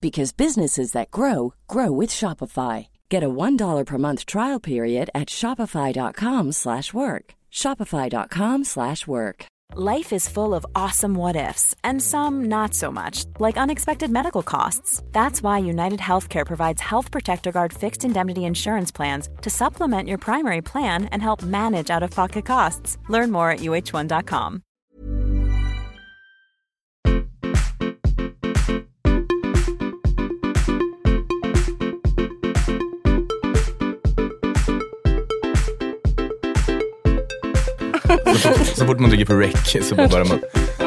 [0.00, 2.88] because businesses that grow grow with Shopify.
[3.08, 7.24] Get a $1 per month trial period at shopify.com/work.
[7.52, 9.46] shopify.com/work.
[9.74, 14.42] Life is full of awesome what ifs, and some not so much, like unexpected medical
[14.42, 15.02] costs.
[15.12, 20.18] That's why United Healthcare provides Health Protector Guard fixed indemnity insurance plans to supplement your
[20.18, 22.96] primary plan and help manage out of pocket costs.
[23.08, 24.62] Learn more at uh1.com.
[38.08, 40.40] Så fort, så fort man trycker på rec så börjar man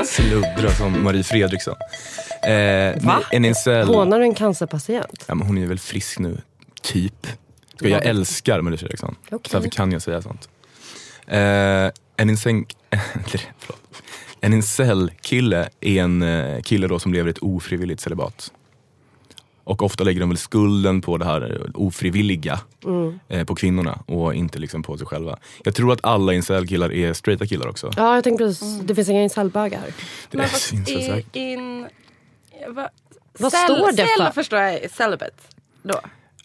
[0.05, 1.75] sluddra som Marie Fredriksson.
[2.43, 3.21] Eh, Va?
[3.31, 5.25] En incel, Hånar du en cancerpatient?
[5.27, 6.41] ja, men hon är väl frisk nu,
[6.81, 7.27] typ.
[7.75, 9.15] Ska jag älskar Marie Fredriksson.
[9.29, 10.49] Så därför kan jag säga sånt.
[11.27, 11.39] Eh,
[12.17, 12.63] en incel.
[14.41, 18.51] En incel-kille är en eh, kille då som lever ett ofrivilligt celibat.
[19.69, 23.19] Och ofta lägger de väl skulden på det här ofrivilliga Mm.
[23.29, 25.37] eh, på kvinnorna och inte liksom på sig själva.
[25.63, 27.91] Jag tror att alla incel-killar är straighta killar också.
[27.97, 28.79] Ja, jag tänkte precis.
[28.79, 29.81] Det finns inga incellbögar.
[30.31, 31.35] Det Men säkert.
[31.35, 31.87] in...
[32.67, 32.89] Va,
[33.39, 34.31] Vad cell, står det cell för?
[34.31, 35.31] förstår jag celibate.
[35.83, 35.99] Då.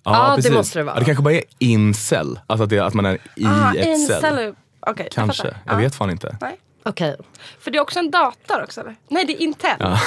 [0.04, 0.52] Ja, det precis.
[0.52, 0.94] måste det vara.
[0.96, 3.86] Ja, det kanske bara är incel, alltså att, det, att man är i Ah, ett
[3.86, 4.20] in cell.
[4.20, 4.54] celib...
[4.80, 5.80] Okej, Kanske, jag, jag, fattar.
[5.80, 6.36] vet fan inte.
[6.40, 6.58] Nej.
[6.86, 7.16] Okej.
[7.60, 8.96] För det är också en dator också eller?
[9.08, 9.76] Nej, det är Intel.
[9.78, 9.98] Ja.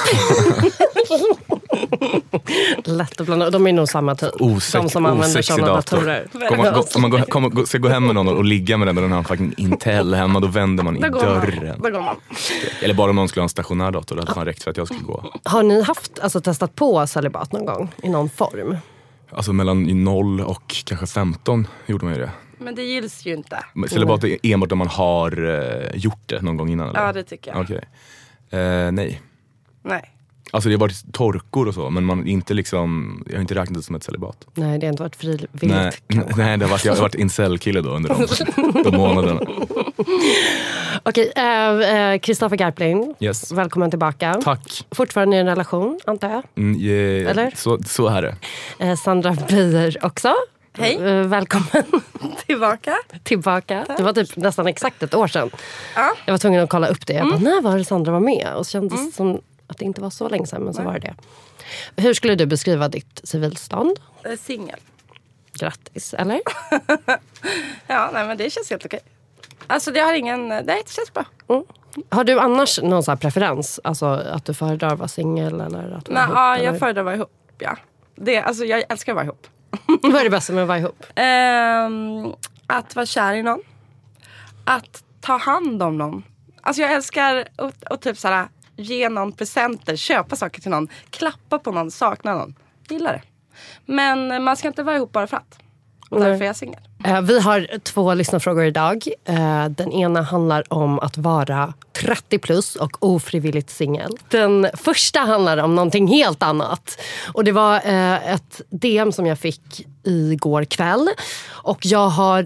[2.84, 3.50] Lätt att blanda.
[3.50, 4.40] De är nog samma typ.
[4.40, 5.96] Osex, De som använder sådana dator.
[5.96, 6.28] datorer.
[6.50, 8.76] Om man, gå- om man går, kommer, gå- ska gå hem med någon och ligga
[8.76, 11.20] med den och den har en fucking Intel hemma, då vänder man i Då går
[11.20, 11.66] dörren.
[11.66, 11.80] man.
[11.82, 12.16] Då går man.
[12.82, 14.76] Eller bara om någon skulle ha en stationär dator, det hade fan räckt för att
[14.76, 15.32] jag skulle gå.
[15.44, 17.88] Har ni haft, alltså, testat på celibat någon gång?
[18.02, 18.76] I någon form?
[19.32, 22.30] Alltså mellan 0 och kanske 15 gjorde man ju det.
[22.58, 23.64] Men det gills ju inte.
[23.74, 27.06] Men Celibat är enbart om man har eh, gjort det någon gång innan eller?
[27.06, 27.60] Ja, det tycker jag.
[27.60, 27.80] Okej.
[28.50, 29.22] Eh, nej.
[29.82, 30.14] Nej.
[30.50, 33.74] Alltså det har varit torkor och så, men man inte liksom, jag har inte räknat
[33.74, 34.46] det som ett celibat.
[34.54, 36.36] Nej, det har inte varit frivilligt Nej, kanske.
[36.36, 39.40] nej det har varit, jag har varit incel-kille då under de, de månaderna.
[41.02, 41.32] Okej,
[42.20, 43.14] Kristoffer äh, Garpling.
[43.20, 43.52] Yes.
[43.52, 44.40] Välkommen tillbaka.
[44.44, 44.86] Tack.
[44.90, 46.42] Fortfarande i en relation, antar jag.
[46.56, 47.52] Mm, eh, Eller?
[47.56, 48.36] Så, så är det.
[48.78, 50.34] Eh, Sandra Beijer också.
[50.78, 50.94] Hej.
[50.96, 52.02] Eh, välkommen
[52.46, 52.94] Tillbaka.
[53.22, 53.86] tillbaka.
[53.96, 55.50] Det var typ nästan exakt ett år sedan.
[55.96, 56.14] Ja.
[56.24, 57.12] Jag var tvungen att kolla upp det.
[57.12, 58.54] Jag bara, när var det Sandra var med?
[58.54, 60.92] Och så kändes det som att det inte var så länge sedan, men så var
[60.92, 60.98] det
[61.96, 62.02] det.
[62.02, 64.00] Hur skulle du beskriva ditt civilstånd?
[64.24, 64.78] Eh, Singel.
[65.52, 66.40] Grattis, eller?
[67.86, 69.00] Ja, nej men det känns helt okej.
[69.66, 70.48] Alltså det har ingen...
[70.48, 71.24] Nej, det känns bra.
[72.08, 73.80] Har du annars någon så preferens?
[73.84, 76.34] Alltså att du föredrar att vara singel eller att vara Nej, ihop?
[76.36, 76.64] ja, eller?
[76.64, 77.30] jag föredrar att vara ihop.
[77.58, 77.76] Ja.
[78.14, 79.46] Det, alltså, jag älskar att vara ihop.
[80.02, 81.06] Vad är det bästa med att vara ihop?
[81.14, 82.32] Ehm,
[82.66, 83.60] att vara kär i någon.
[84.64, 86.22] Att ta hand om någon.
[86.60, 91.58] Alltså jag älskar att, att typ såhär, ge någon presenter, köpa saker till någon, klappa
[91.58, 92.54] på någon, sakna någon.
[92.88, 93.22] Gillar det.
[93.92, 95.58] Men man ska inte vara ihop bara för att.
[96.08, 96.80] Och därför är jag singel.
[97.04, 99.08] Eh, Vi har två lyssnarfrågor idag.
[99.24, 104.12] Eh, Den ena handlar om att vara 30 plus och ofrivilligt singel.
[104.28, 106.98] Den första handlar om någonting helt annat.
[107.32, 111.08] Och Det var eh, ett DM som jag fick igår kväll.
[111.48, 112.44] Och jag har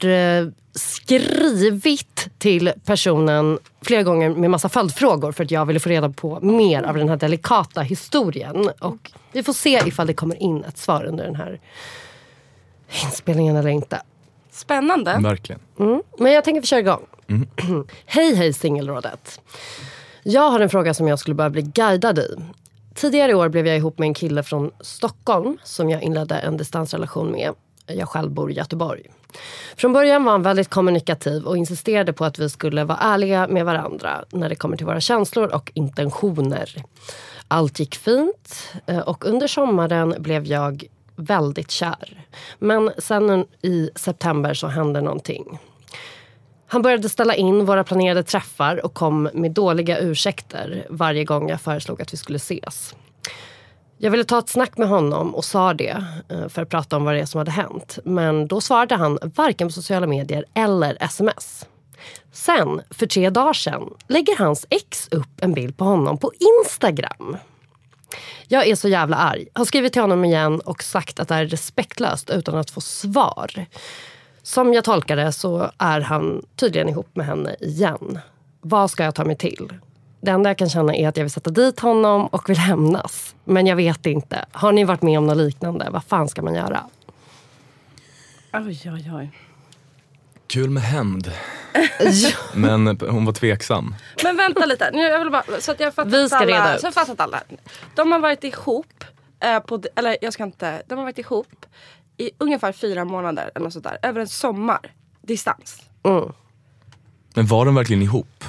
[0.78, 6.40] skrivit till personen flera gånger med massa följdfrågor för att jag ville få reda på
[6.40, 8.70] mer av den här delikata historien.
[8.80, 11.60] Och vi får se ifall det kommer in ett svar under den här
[13.04, 14.02] inspelningen eller inte.
[14.50, 15.18] Spännande.
[15.22, 15.60] Verkligen.
[15.78, 16.02] Mm.
[16.18, 17.06] Men jag tänker vi kör igång.
[18.06, 19.40] hej hej singelrådet.
[20.22, 22.36] Jag har en fråga som jag skulle behöva bli guidad i.
[22.94, 26.56] Tidigare i år blev jag ihop med en kille från Stockholm som jag inledde en
[26.56, 27.52] distansrelation med.
[27.86, 29.02] Jag själv bor i Göteborg.
[29.76, 33.64] Från början var han väldigt kommunikativ och insisterade på att vi skulle vara ärliga med
[33.64, 36.84] varandra när det kommer till våra känslor och intentioner.
[37.48, 40.84] Allt gick fint eh, och under sommaren blev jag
[41.16, 42.26] väldigt kär.
[42.58, 45.58] Men sen i september så hände någonting.
[46.66, 51.60] Han började ställa in våra planerade träffar och kom med dåliga ursäkter varje gång jag
[51.60, 52.94] föreslog att vi skulle ses.
[53.98, 57.04] Jag ville ta ett snack med honom och sa det eh, för att prata om
[57.04, 57.98] vad det är som hade hänt.
[58.04, 61.66] Men då svarade han varken på sociala medier eller sms.
[62.32, 67.36] Sen, för tre dagar sedan, lägger hans ex upp en bild på honom på Instagram.
[68.48, 69.46] Jag är så jävla arg.
[69.52, 73.66] Har skrivit till honom igen och sagt att det är respektlöst utan att få svar.
[74.42, 78.18] Som jag tolkar det så är han tydligen ihop med henne igen.
[78.60, 79.72] Vad ska jag ta mig till?
[80.20, 83.34] Det enda jag kan känna är att jag vill sätta dit honom och vill hämnas.
[83.44, 84.44] Men jag vet inte.
[84.52, 85.88] Har ni varit med om något liknande?
[85.90, 86.84] Vad fan ska man göra?
[88.52, 89.30] Oj, oj, oj.
[90.52, 91.32] Kul med hämnd.
[92.54, 93.94] Men hon var tveksam.
[94.24, 94.90] Men vänta lite.
[94.92, 96.80] Nu, jag vill bara, så att jag fattat Vi ska alla, reda ut.
[96.80, 97.42] Så jag fattat alla.
[97.94, 99.04] De har varit ihop,
[99.40, 101.66] eh, på, eller jag ska inte, de har varit ihop
[102.16, 104.92] i ungefär fyra månader eller något sånt där, över en sommar.
[105.22, 105.82] Distans.
[107.34, 108.44] Men var de verkligen ihop?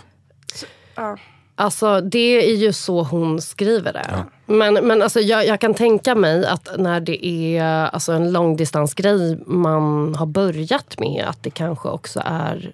[0.96, 1.18] Ja.
[1.56, 4.26] Alltså det är ju så hon skriver det.
[4.54, 9.40] Men, men alltså, jag, jag kan tänka mig att när det är alltså, en långdistansgrej
[9.46, 12.74] man har börjat med att det kanske också är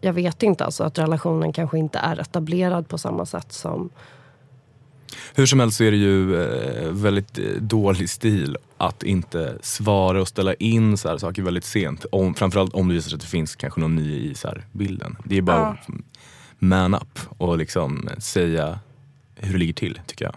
[0.00, 3.90] jag vet inte, alltså att relationen kanske inte är etablerad på samma sätt som...
[5.34, 10.20] Hur som helst så är det ju eh, väldigt eh, dålig stil att inte svara
[10.20, 12.06] och ställa in så här saker väldigt sent.
[12.12, 14.66] Om, framförallt om det visar sig att det finns kanske någon ny i så här
[14.72, 15.16] bilden.
[15.24, 15.94] Det är bara Ja.
[16.58, 18.78] man up och liksom säga
[19.36, 20.34] hur det ligger till tycker jag.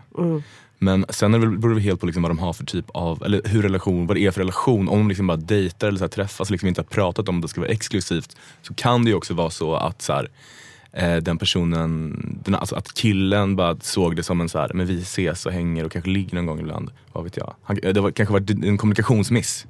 [0.81, 3.23] Men sen är det beror det helt på liksom vad de har för typ av,
[3.23, 4.89] eller hur relation, vad det är för relation.
[4.89, 7.41] Om de liksom bara dejtar eller så här träffas och liksom inte har pratat om
[7.41, 10.29] det ska vara exklusivt så kan det ju också vara så att så här,
[10.93, 12.15] eh, den personen,
[12.45, 15.51] den, alltså att killen bara såg det som en så här, men vi ses och
[15.51, 16.91] hänger och kanske ligger någon gång ibland.
[17.13, 17.55] Vad vet jag.
[17.63, 19.65] Han, det var kanske varit en kommunikationsmiss.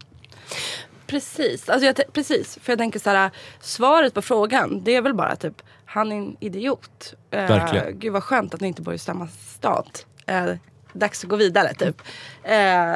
[1.09, 2.59] Precis, alltså jag, precis.
[2.61, 6.15] För jag tänker så här, svaret på frågan det är väl bara typ, han är
[6.15, 7.13] en idiot.
[7.31, 7.99] Eh, Verkligen.
[7.99, 9.99] gud vad skönt att ni inte bor i samma stad.
[10.25, 10.45] Eh,
[10.93, 12.01] dags att gå vidare typ.
[12.43, 12.95] Eh,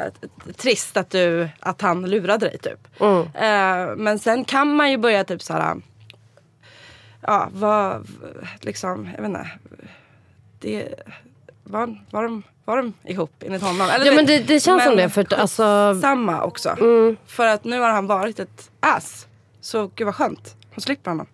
[0.56, 3.00] trist att, du, att han lurade dig typ.
[3.34, 5.76] Eh, men sen kan man ju börja typ så här,
[7.20, 8.08] ja vad,
[8.60, 9.50] liksom, jag vet inte.
[10.60, 10.94] Det,
[11.64, 12.42] var, var, de,
[12.76, 13.80] de ihop enligt honom?
[13.90, 16.76] Eller Ja, men det- det känns som det, för alltså- Samma också.
[17.26, 19.26] För att nu har han varit ett ass.
[19.60, 20.56] Så gud vad skönt.
[20.74, 21.26] Hon slipper honom.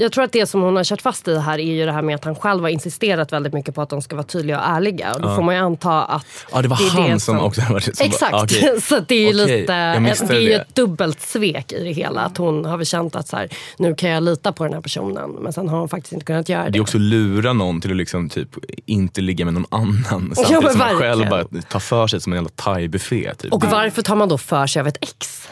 [0.00, 2.02] Jag tror att det som hon har kört fast i här är ju det här
[2.02, 4.66] med att han själv har insisterat väldigt mycket på att de ska vara tydliga och
[4.66, 5.14] ärliga.
[5.14, 7.60] Och då får man ju anta att Ja det var är han det som, också
[7.70, 8.80] var som Exakt, Bara, okej.
[8.82, 10.54] så att det är ju Okej, lite, det är ju det.
[10.54, 12.20] ett dubbelt svek i det hela.
[12.20, 13.48] Att hon har väl känt att så här,
[13.78, 15.30] nu kan jag lita på den här personen.
[15.30, 16.70] Men sen har hon faktiskt inte kunnat göra det.
[16.70, 18.48] Det är också lura någon till att liksom typ
[18.86, 22.20] inte ligga med någon annan Ja, samtidigt men som man själv bara tar för sig
[22.20, 23.34] som en jävla thai-buffé.
[23.34, 23.52] Typ.
[23.52, 25.48] Och varför tar man då för sig av ett ex?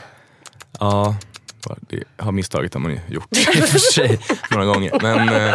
[0.80, 1.16] Ja,
[1.80, 4.18] det har misstaget har man ju gjort i och för sig
[4.50, 4.92] några gånger.
[5.02, 5.54] Men eh,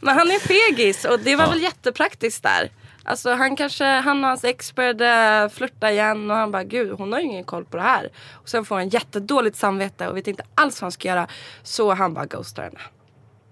[0.00, 2.70] Men han är fegis och det var väl jättepraktiskt där.
[3.04, 7.12] Alltså han kanske, han och hans ex började flirta igen och han bara gud hon
[7.12, 8.08] har ju ingen koll på det här.
[8.32, 11.26] Och sen får han jättedåligt samvete och vet inte alls vad han ska göra.
[11.62, 12.78] Så han bara ghostar henne.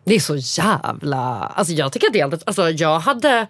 [0.05, 1.19] Det är så jävla...
[1.57, 2.45] Alltså jag tycker att det är alldeles...
[2.47, 3.47] Alltså jag hade...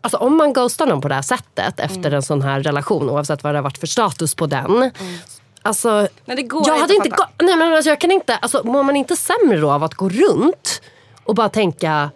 [0.00, 2.14] Alltså om man ghostar någon på det här sättet efter Mm.
[2.14, 4.90] en sån här relation oavsett vad det har varit för status på den.
[5.62, 8.36] Alltså, Nej, det går jag inte hade inte gå- Nej men alltså jag kan inte...
[8.36, 10.82] Alltså mår man inte sämre då av att gå runt
[11.24, 12.10] och bara tänka...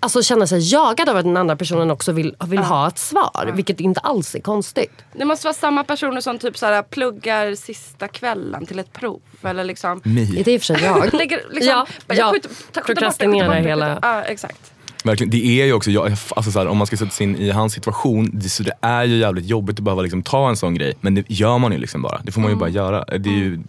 [0.00, 3.50] Alltså känna sig jagad av att den andra personen också vill, vill ha ett svar.
[3.54, 4.92] Vilket inte alls är konstigt.
[5.14, 9.20] Det måste vara samma personer som typ såhär, pluggar sista kvällen till ett prov.
[9.42, 10.00] Eller liksom.
[10.04, 10.40] Det mi.
[10.40, 11.14] är i och för sig jag.
[11.14, 12.14] Lägger, liksom, Ja, ja.
[12.14, 13.98] jag skjuter- ta- skjuter bort det, skjuter Prokrastinerar bort det, skjuter hela- det.
[14.02, 14.72] Ja, exakt.
[15.04, 17.36] Verkligen, det är ju också, jag, alltså så här, om man ska sätta sig in
[17.36, 20.56] i hans situation, det, så det är ju jävligt jobbigt att behöva liksom ta en
[20.56, 20.94] sån grej.
[21.00, 22.20] Men det gör man ju liksom bara.
[22.24, 23.04] Det får man ju bara göra.
[23.04, 23.60] Det är ju,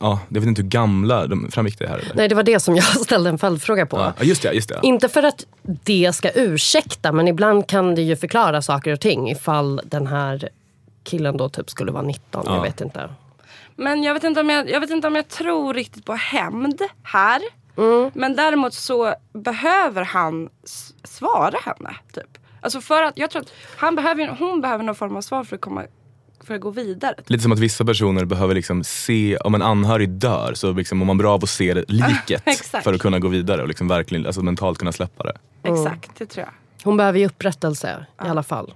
[0.00, 2.14] ja, jag vet inte hur gamla, de, framgick det här eller?
[2.14, 3.96] Nej det var det som jag ställde en följdfråga på.
[4.18, 4.80] Ja, just det, just det.
[4.82, 9.30] Inte för att det ska ursäkta men ibland kan det ju förklara saker och ting
[9.30, 10.48] ifall den här
[11.04, 12.42] killen då typ skulle vara 19.
[12.46, 12.62] Jag Ja.
[12.62, 13.08] vet inte.
[13.76, 16.82] Men jag vet, inte om jag, jag vet inte om jag tror riktigt på hämnd
[17.02, 17.40] här.
[17.76, 18.10] Mm.
[18.14, 20.48] Men däremot så behöver han
[21.04, 21.96] svara henne.
[22.12, 22.38] Typ.
[22.60, 25.56] Alltså för att, jag tror att han behöver, hon behöver någon form av svar för
[25.56, 25.84] att, komma,
[26.40, 27.14] för att gå vidare.
[27.14, 27.30] Typ.
[27.30, 31.06] Lite som att vissa personer behöver liksom se, om en anhörig dör så liksom mår
[31.06, 32.42] man bra av att se det, liket
[32.84, 35.38] för att kunna gå vidare och liksom verkligen alltså mentalt kunna släppa det.
[35.62, 36.52] Exakt, det tror jag.
[36.84, 38.74] Hon behöver ju upprättelse i alla fall.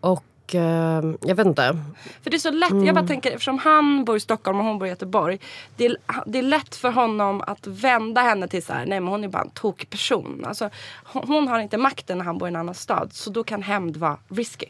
[0.00, 1.76] Och eh, jag vet inte.
[2.22, 4.78] För det är så lätt, jag bara tänker eftersom han bor i Stockholm och hon
[4.78, 5.38] bor i Göteborg.
[5.76, 5.96] Det är,
[6.26, 9.28] det är lätt för honom att vända henne till så här, nej men hon är
[9.28, 10.44] bara en tokig person.
[10.46, 10.70] Alltså,
[11.04, 13.12] hon, hon har inte makten när han bor i en annan stad.
[13.12, 14.66] Så då kan hämnd vara risky.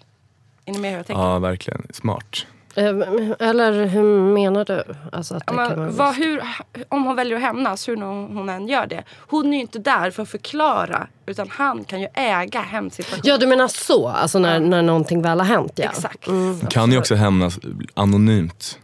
[0.64, 1.23] Är ni med hur jag tänker?
[1.23, 1.87] Ja, verkligen.
[1.90, 2.47] Smart.
[2.76, 4.85] Eh, Eller hur menar du?
[5.12, 6.43] Alltså att Ja, men, en vad, hur,
[6.88, 9.02] om hon väljer att hämnas, hur hon, hon än gör det.
[9.16, 11.07] Hon är ju inte där för att förklara.
[11.26, 13.23] Utan han kan ju äga hemsituationen.
[13.25, 15.85] Ja du menar så, alltså när, när någonting väl har hänt ja.
[15.85, 16.28] Exakt.
[16.71, 17.59] kan ju också hämnas
[17.95, 18.78] anonymt.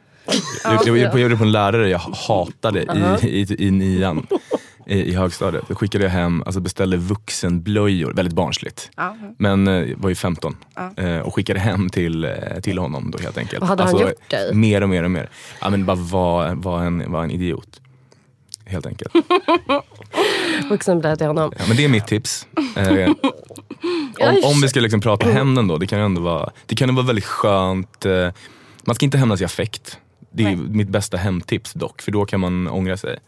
[0.64, 2.80] Jag, jag, jag gjorde det på en lärare jag hatade
[3.22, 4.26] i, i, i nian
[4.90, 5.64] i, i högstadiet.
[5.68, 8.90] Då skickade jag hem, alltså beställde vuxenblöjor, väldigt barnsligt.
[8.96, 9.16] Ja.
[9.38, 10.56] Men eh, var ju 15
[10.96, 12.30] eh, och skickade hem till, eh,
[12.62, 13.60] till honom då helt enkelt.
[13.60, 14.54] Vad hade han gjort dig?
[14.54, 15.30] Mer och mer och mer.
[15.60, 17.80] Ja, men bara var, var, en, var en idiot.
[18.64, 19.14] Helt enkelt.
[20.70, 21.52] Vuxenblöja till honom.
[21.58, 22.46] Ja, men det är mitt tips.
[22.76, 23.10] Eh,
[24.20, 26.88] om, om vi ska liksom prata hämnden då, det kan ju ändå vara, det kan
[26.88, 28.06] ju vara väldigt skönt.
[28.84, 29.98] Man ska inte hämnas i affekt.
[30.32, 30.56] Det är Nej.
[30.56, 33.18] mitt bästa hämndtips dock, för då kan man ångra sig.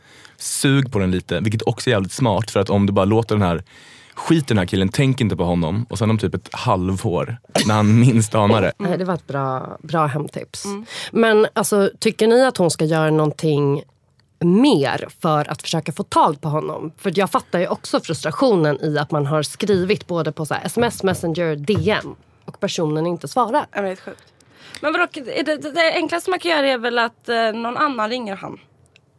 [0.43, 3.35] Sug på den lite, vilket också är jävligt smart för att om du bara låter
[3.35, 3.63] den här
[4.15, 7.37] Skit i den här killen, tänk inte på honom och sen om typ ett halvår,
[7.67, 8.73] när han minst anar det.
[8.79, 10.65] Nej, Det var ett bra, bra hemtips.
[11.13, 13.83] Men alltså, tycker ni att hon ska göra någonting
[14.41, 16.93] mer för att försöka få tag på honom?
[16.99, 20.67] För jag fattar ju också frustrationen i att man har skrivit både på så här
[20.67, 23.67] sms, messenger, DM och personen inte svarar.
[23.73, 24.25] Ja, men Det är sjukt.
[24.81, 27.77] Men vadå, är det, det, det enklaste man kan göra är väl att eh, någon
[27.77, 28.59] annan ringer han?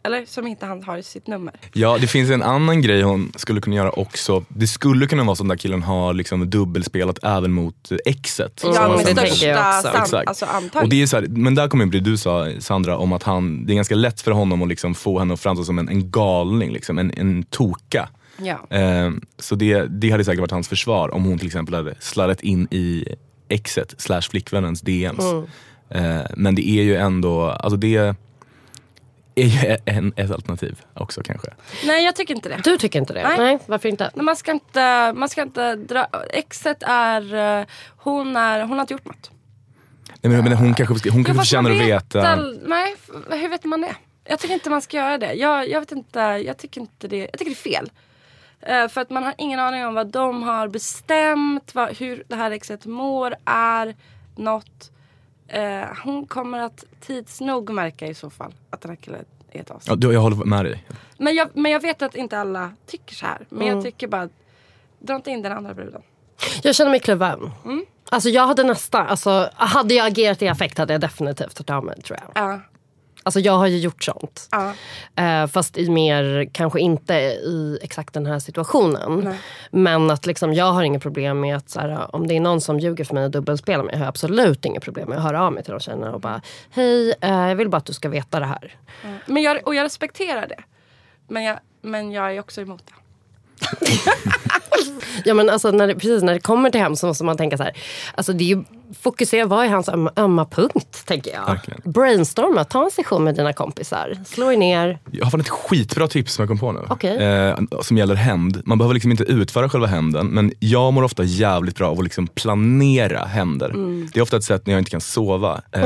[0.06, 1.54] Eller som inte han har i sitt nummer.
[1.74, 4.46] Ja, det finns en annan grej hon skulle kunna göra också.
[4.48, 8.64] Det skulle kunna vara så att den killen har liksom dubbelspelat även mot exet.
[8.64, 10.28] Mm, Ja, men det jag största Exakt.
[10.28, 10.90] alltså, Och antagligen.
[10.90, 13.74] det är så här, men där kommer det du sa Sandra om att han, det
[13.74, 16.72] är ganska lätt för honom att liksom få henne att framstå som en, en galning,
[16.72, 18.10] liksom, en, en toka.
[18.38, 18.78] Ja.
[18.78, 22.42] Eh, så det, det hade säkert varit hans försvar om hon till exempel hade sladdat
[22.42, 23.06] in i
[23.50, 25.24] exet slash flickvännens DMs.
[25.90, 28.16] Eh, men det är ju ändå, alltså det
[29.36, 31.54] är ju en, ett alternativ också kanske.
[31.86, 32.62] Nej, jag tycker inte det.
[32.64, 33.24] Du tycker inte det?
[33.24, 33.38] Nej.
[33.38, 34.12] Nej, varför inte?
[34.16, 36.08] Men man ska inte, man ska inte dra...
[36.30, 37.66] Exet är, eh,
[37.98, 38.62] hon är...
[38.62, 39.32] Hon har inte gjort något.
[40.22, 42.36] Nej, men, men hon kanske, hon Ja, kanske fast förtjänar att vet veta.
[42.66, 42.96] Nej,
[43.30, 43.96] hur vet man det?
[44.26, 45.34] Jag tycker inte man ska göra det.
[45.34, 47.92] Jag, jag vet inte, jag tycker inte det, jag tycker det är fel.
[48.62, 52.36] Eh, för att man har ingen aning om vad de har bestämt, vad, hur det
[52.36, 53.96] här exet mår, är
[54.36, 54.92] något.
[55.48, 59.62] Eh, hon kommer att tids nog märka i så fall att den här killen är
[59.62, 59.84] ett as.
[59.88, 60.86] Ja, du, jag håller med dig.
[61.18, 63.46] Men, jag, men jag vet att inte alla tycker så här.
[63.50, 63.74] Men Mm.
[63.76, 64.30] jag tycker bara,
[65.00, 66.02] dra inte in den andra bruden.
[66.64, 67.52] Jag känner mig kluven.
[68.10, 71.84] Alltså jag hade nästan, alltså, hade jag agerat i affekt hade jag definitivt tagit av
[71.86, 72.44] mig tror jag.
[72.44, 72.60] Ja,
[73.24, 74.48] Alltså jag har ju gjort sånt.
[74.52, 74.74] ja.
[75.16, 79.22] Eh, fast i mer, kanske inte i exakt den här situationen.
[79.24, 79.38] Nej.
[79.72, 82.80] Men att liksom, jag har inget problem med att här, om det är någon som
[82.80, 83.96] ljuger för mig och dubbelspelar mig.
[83.96, 86.42] har jag absolut inget problem med att höra av mig till de tjejerna och bara
[86.70, 88.76] Hej, eh, jag vill bara att du ska veta det här.
[89.26, 90.64] Men jag, och jag respekterar det.
[91.28, 92.94] Men jag, men jag är också emot det.
[95.26, 97.58] Ja, men alltså, när det, precis när det kommer till hem så måste man tänka
[97.58, 97.74] så här.
[98.16, 98.64] Alltså, det är ju,
[99.02, 101.04] fokusera, vad är hans ömma, ömma punkt?
[101.06, 101.46] Tänker jag.
[101.46, 101.82] Verkligen.
[101.84, 104.18] Brainstorma, ta en session med dina kompisar.
[104.26, 105.00] Slå er ner.
[105.12, 106.80] Jag har fan ett skitbra tips som jag kom på nu.
[106.90, 107.18] Okej.
[107.18, 108.62] Eh, som gäller hämnd.
[108.66, 112.04] Man behöver liksom inte utföra själva hämnden, men jag mår ofta jävligt bra av att
[112.04, 113.70] liksom planera hämnder.
[113.70, 114.10] Mm.
[114.14, 115.62] Det är ofta ett sätt när jag inte kan sova.
[115.72, 115.84] Eh,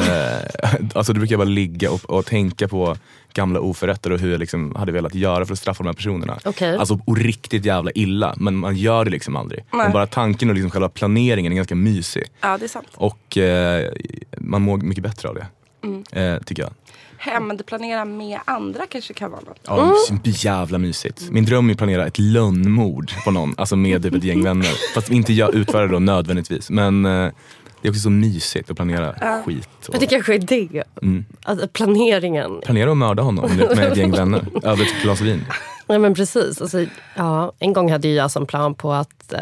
[0.93, 2.95] alltså då brukar jag bara ligga och, och tänka på
[3.37, 6.39] gamla oförrätter och hur jag liksom hade velat göra för att straffa de här personerna.
[6.45, 6.77] Okej.
[6.77, 9.65] Alltså och riktigt jävla illa, men man gör det liksom aldrig.
[9.73, 9.83] Nej.
[9.83, 12.23] Men bara tanken och liksom själva planeringen är ganska mysig.
[12.41, 12.87] Ja, det är sant.
[12.95, 13.91] Och eh,
[14.37, 15.47] man mår mycket bättre av det.
[15.83, 16.03] Mm.
[16.11, 16.71] Eh, tycker jag.
[17.17, 19.59] Hämndplanera med andra kanske kan vara något.
[19.63, 20.21] Ja, mm.
[20.23, 21.29] jävla mysigt.
[21.31, 24.93] Min dröm är att planera ett lönnmord på någon, alltså med typ ett gäng vänner.
[24.93, 26.69] Fast inte jag utför det då nödvändigtvis.
[26.69, 27.31] Men eh,
[27.81, 29.69] det är också så mysigt att planera skit.
[29.87, 30.83] Och Men det kanske är det.
[31.01, 31.25] Mm.
[31.43, 32.61] Alltså, planeringen.
[32.65, 35.45] planera att mörda honom med ett gäng vänner över ett glas vin.
[35.87, 36.61] Nej men precis.
[36.61, 39.39] Alltså, ja, en gång hade jag som plan på att eh,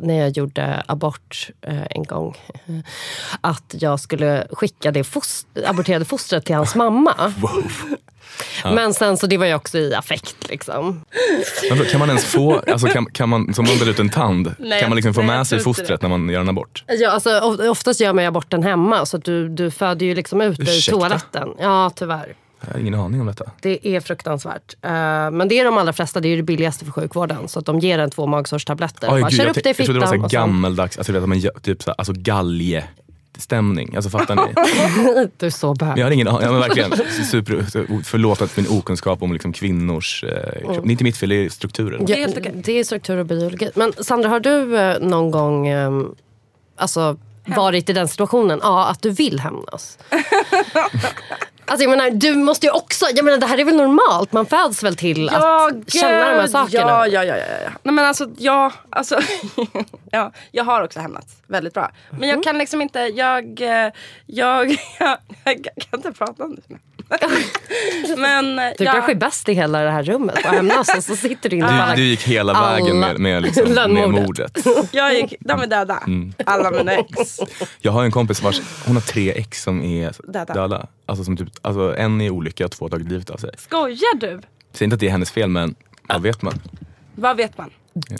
[0.00, 2.36] när jag gjorde abort eh, en gång
[3.40, 7.32] att jag skulle skicka det fost- aborterade fostret till hans mamma.
[8.64, 11.04] Men sen så det var ju också i affekt liksom.
[11.70, 14.80] Men kan man ens få, alltså kan, kan man, som man ut en tand, Nej,
[14.80, 16.84] kan man liksom få nej, med sig fostret när man gör en abort?
[16.86, 20.40] Ja, alltså, of- oftast gör man ju aborten hemma så du, du föder ju liksom
[20.40, 21.48] ut det i toaletten.
[21.60, 22.34] Ja tyvärr.
[22.60, 23.50] Jag har ingen aning om detta.
[23.60, 24.76] Det är fruktansvärt.
[24.82, 24.90] Eh,
[25.30, 27.48] men det är de allra flesta, det är det billigaste för sjukvården.
[27.48, 29.08] Så att de ger en två magsårstabletter.
[29.12, 31.12] Oj, Bara, gud, Kör jag, upp det i jag trodde det var så gammeldags, alltså,
[31.12, 32.84] vet, typ så här, alltså galge
[33.38, 33.96] stämning.
[33.96, 35.28] Alltså fattar ni?
[35.36, 35.98] Du är så bög.
[35.98, 36.92] Jag har ingen aning, ja, men verkligen.
[37.30, 37.64] Super,
[38.04, 40.82] förlåt att min okunskap om liksom kvinnors eh, kropp.
[40.82, 42.04] Det är inte mitt fel, det är strukturen.
[42.04, 43.70] Det är Ja, det är struktur och biologi.
[43.74, 45.90] Men Sandra, har du eh, någon gång eh,
[46.76, 48.60] alltså, varit i den situationen?
[48.62, 49.98] Ja, att du vill hämnas.
[51.68, 54.32] Alltså jag menar, du måste ju också, jag menar det här är väl normalt?
[54.32, 55.42] Man föds väl till att
[55.92, 56.90] känna de här gud, sakerna?
[56.90, 57.36] Ja, ja, ja.
[57.36, 57.70] ja, ja.
[57.82, 59.20] Nej, men alltså, ja, alltså,
[60.10, 61.90] ja, jag har också hämnats väldigt bra.
[62.10, 62.28] Men Mhm.
[62.28, 63.92] jag kan liksom inte, jag, eh,
[64.26, 66.76] jag, jag, jag kan inte prata om det.
[68.16, 71.04] men eh, Du jag, kanske är bäst i hela det här rummet och hämnas och
[71.04, 71.94] så sitter du inne alla...
[71.94, 74.58] Du, du gick hela vägen med, med, liksom, med mordet.
[74.92, 76.02] jag gick, de är döda.
[76.06, 76.32] Mm.
[76.46, 77.40] Alla mina ex.
[77.80, 80.54] Jag har en kompis vars, hon har tre ex som är Döda.
[80.54, 80.86] döda.
[81.08, 83.50] Alltså, som typ, alltså en är olycka och två har tagit livet av sig.
[83.56, 84.40] Skojar du?
[84.72, 85.74] Säg inte att det är hennes fel men
[86.08, 86.54] vad vet man?
[87.14, 87.70] Vad vet man?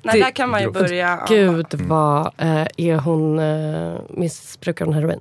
[0.02, 1.25] Nej, där kan man ju börja.
[1.28, 5.21] Gud vad, eh, är hon, eh, missbrukar hon heroin?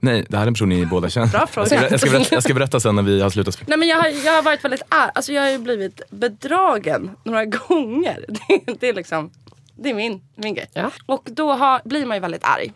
[0.00, 1.26] Nej, det här är en person ni båda känner.
[1.26, 1.68] Bra fråga.
[1.70, 3.58] Jag ska, jag, ska berätta, jag ska berätta sen när vi har slutat.
[3.66, 5.10] Nej men jag har, jag har varit väldigt arg.
[5.14, 8.24] Alltså jag har ju blivit bedragen några gånger.
[8.28, 9.30] Det, det är liksom,
[9.76, 10.66] det är min, min grej.
[10.72, 10.90] Ja.
[11.06, 12.72] Och då har, blir man ju väldigt arg.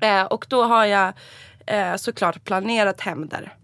[0.00, 1.12] Eh, och då har jag
[1.66, 3.54] eh, såklart planerat hämnder.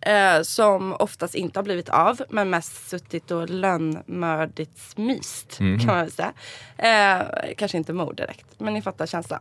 [0.00, 5.96] Eh, som oftast inte har blivit av men mest suttit och lönnmördigt smyst kan man
[5.96, 6.32] väl säga.
[6.78, 7.26] Eh,
[7.56, 9.40] kanske inte mord direkt men ni fattar känslan.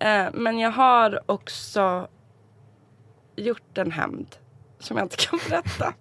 [0.00, 2.08] Eh, men jag har också
[3.36, 4.36] gjort en hämnd
[4.80, 5.92] som jag inte kan berätta.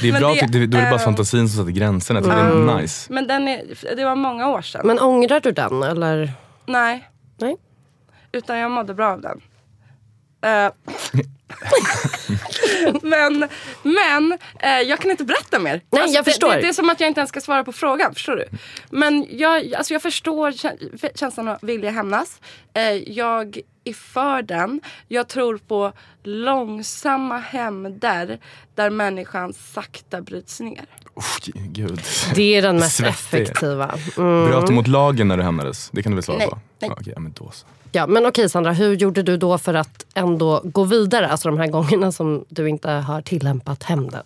[0.00, 2.18] Det är Men bra, det- det, då är det bara eh, fantasin som sätter gränserna.
[2.20, 3.12] Jag tycker det är nice.
[3.12, 3.62] Men den är,
[3.96, 4.86] det var många år sedan.
[4.86, 6.32] Men ångrar du den eller?
[6.66, 7.56] Nej, Nej?
[8.32, 9.40] utan jag mådde bra av den.
[10.42, 10.72] Eh,
[13.02, 13.48] men
[13.82, 15.80] men eh, jag kan inte berätta mer.
[15.90, 16.50] Nej, jag det, förstår.
[16.54, 18.14] Det, det är som att jag inte ens ska svara på frågan.
[18.14, 18.44] Förstår du?
[18.90, 22.40] Men jag, alltså jag förstår kä- känslan av vilja hämnas.
[22.74, 24.80] Eh, jag är för den.
[25.08, 28.38] Jag tror på långsamma hämnder
[28.74, 30.84] där människan sakta bryts ner.
[31.14, 32.00] Oh, gud.
[32.34, 33.40] Det är den mest Svettig.
[33.40, 33.94] effektiva.
[34.18, 34.50] Mm.
[34.50, 35.90] Bröt du mot lagen när du hämnades?
[35.92, 36.58] Det kan du väl svara Nej, på?
[36.80, 36.90] nej.
[37.04, 37.66] Ja, men då så.
[37.92, 41.28] Ja, men okej Sandra, hur gjorde du då för att ändå gå vidare?
[41.28, 44.22] Alltså de här gångerna som du inte har tillämpat hämnden.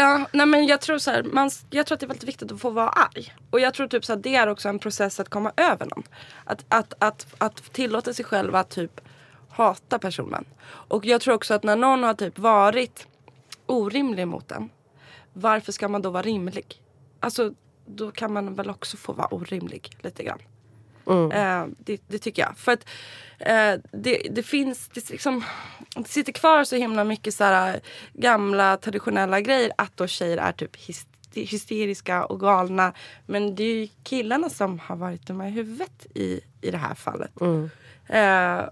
[0.00, 2.52] Ja, nej men jag tror så här, man, jag tror att det är väldigt viktigt
[2.52, 3.34] att få vara arg.
[3.50, 6.02] Och jag tror typ så att det är också en process att komma över någon.
[6.44, 9.00] Att, att, att, att tillåta sig själv att typ
[9.48, 10.44] hata personen.
[10.66, 13.06] Och jag tror också att när någon har typ varit
[13.66, 14.70] orimlig mot en.
[15.32, 16.82] Varför ska man då vara rimlig?
[17.20, 17.52] Alltså
[17.86, 20.38] då kan man väl också få vara orimlig lite grann.
[21.32, 22.56] Eh, det, det tycker jag.
[22.58, 22.84] För att
[23.38, 25.44] eh, det, det finns, det, liksom,
[25.96, 27.80] det sitter kvar så himla mycket så här,
[28.12, 32.92] gamla traditionella grejer att då tjejer är typ hyst- hysteriska och galna.
[33.26, 36.94] Men det är ju killarna som har varit dumma i huvudet i, i det här
[36.94, 37.30] fallet.
[38.06, 38.68] Eh,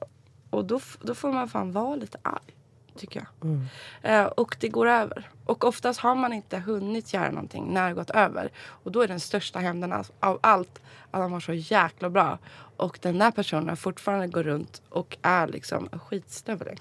[0.51, 2.53] och då, då får man fan vara lite arg.
[2.99, 3.59] Tycker jag.
[4.03, 5.31] Eh, och det går över.
[5.45, 8.51] Och oftast har man inte hunnit göra någonting när det gått över.
[8.67, 10.81] Och då är den största hämnden av- allt
[11.11, 12.39] att man mår så jäkla bra.
[12.77, 16.79] Och den där personen fortfarande går runt och är liksom skitstövel.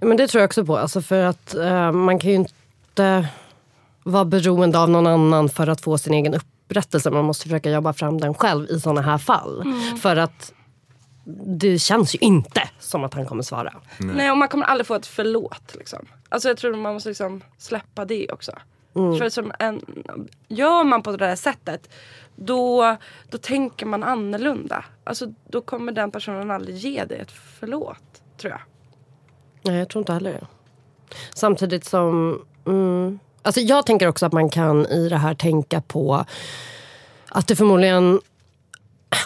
[0.00, 0.76] Ja, men det tror jag också på.
[0.76, 3.28] Alltså för att eh, man kan ju inte
[4.02, 7.10] vara beroende av någon annan för att få sin egen upprättelse.
[7.10, 9.64] Man måste försöka jobba fram den själv i såna här fall.
[10.02, 10.52] För att
[11.46, 13.74] det känns ju inte som att han kommer svara.
[13.98, 15.74] Nej, och man kommer aldrig få ett förlåt.
[15.74, 16.06] Liksom.
[16.28, 18.52] Alltså jag tror man måste liksom släppa det också.
[18.94, 19.80] För som en,
[20.48, 21.90] gör man på det där sättet
[22.36, 22.96] då,
[23.30, 24.84] då tänker man annorlunda.
[25.04, 28.60] Alltså, då kommer den personen aldrig ge dig ett förlåt, tror jag.
[29.62, 30.46] Nej, jag tror inte heller det.
[31.34, 32.40] Samtidigt som...
[32.66, 36.24] Mm, alltså jag tänker också att man kan i det här tänka på
[37.28, 38.20] att det förmodligen...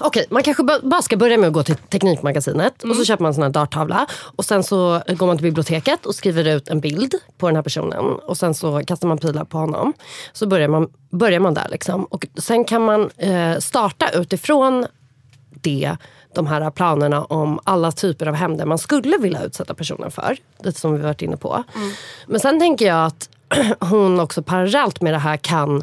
[0.01, 3.23] Okej, man kanske ba- bara ska börja med att gå till Teknikmagasinet och så köper
[3.23, 4.07] man en sån här darttavla.
[4.37, 7.63] Och sen så går man till biblioteket och skriver ut en bild på den här
[7.63, 8.05] personen.
[8.05, 9.93] Och sen så kastar man pilar på honom.
[10.33, 11.69] Så börjar man, börjar man där.
[11.71, 12.05] Liksom.
[12.05, 14.87] Och sen kan man eh, starta utifrån
[15.51, 15.97] det,
[16.35, 20.37] de här planerna om alla typer av hämnder man skulle vilja utsätta personen för.
[20.63, 21.65] Lite som vi varit inne på.
[22.27, 23.29] Men sen tänker jag att
[23.81, 25.83] hon också parallellt med det här kan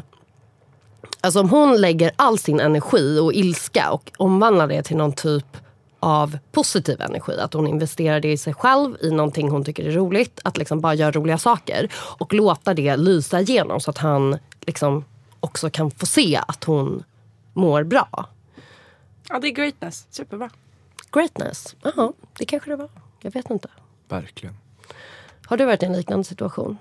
[1.26, 5.56] Alltså om hon lägger all sin energi och ilska och omvandlar det till någon typ
[6.00, 7.40] av positiv energi.
[7.40, 10.40] Att hon investerar det i sig själv, i någonting hon tycker är roligt.
[10.44, 11.92] Att liksom bara göra roliga saker.
[11.94, 15.04] Och låta det lysa igenom så att han liksom
[15.40, 17.04] också kan få se att hon
[17.52, 18.28] mår bra.
[19.28, 20.06] Ja, det är greatness.
[20.10, 20.50] Superbra.
[21.12, 21.76] Greatness.
[21.82, 22.88] Jaha, det kanske det var.
[23.20, 23.68] Jag vet inte.
[24.08, 24.56] Verkligen.
[25.46, 26.78] Har du varit i en liknande situation?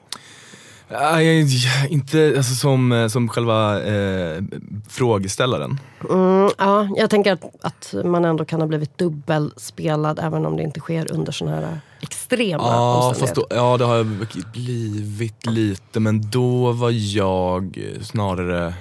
[0.89, 4.43] Nej, jag- inte alltså, som, eh, som själva eh,
[4.89, 5.79] frågeställaren.
[6.09, 10.63] Mm, ja, jag tänker att, att man ändå kan ha blivit dubbelspelad även om det
[10.63, 15.99] inte sker under såna här extrema Ja, fast då, ja, det har jag blivit lite.
[15.99, 18.73] Men då var jag snarare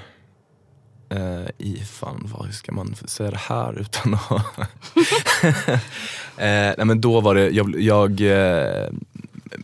[1.09, 4.59] eh, i, fan vad ska man säga det här utan att...
[6.37, 8.89] eh, nej men då var det, jag, jag eh,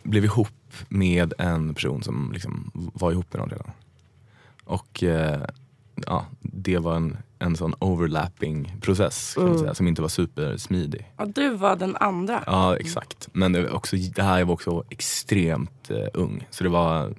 [0.03, 0.47] blev ihop
[0.89, 3.71] med en person som liksom var ihop med någon redan.
[4.63, 5.41] Och eh,
[6.05, 11.11] ja, det var en, en sån overlapping process kan man säga, som inte var supersmidig.
[11.17, 12.43] Och du var den andra.
[12.45, 13.29] Ja exakt.
[13.33, 16.47] Men det, också, det här var också extremt eh, ung.
[16.49, 17.13] Så det var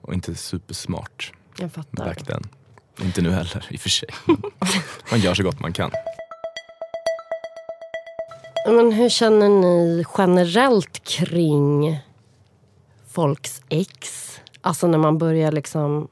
[0.00, 2.04] och inte supersmart Jag fattar.
[2.04, 2.42] back then.
[3.02, 4.08] Inte nu heller i och för sig.
[5.10, 5.90] man gör så gott man kan.
[8.66, 12.00] Men hur känner ni generellt kring
[13.14, 14.30] folks ex?
[14.60, 16.08] Alltså när man börjar liksom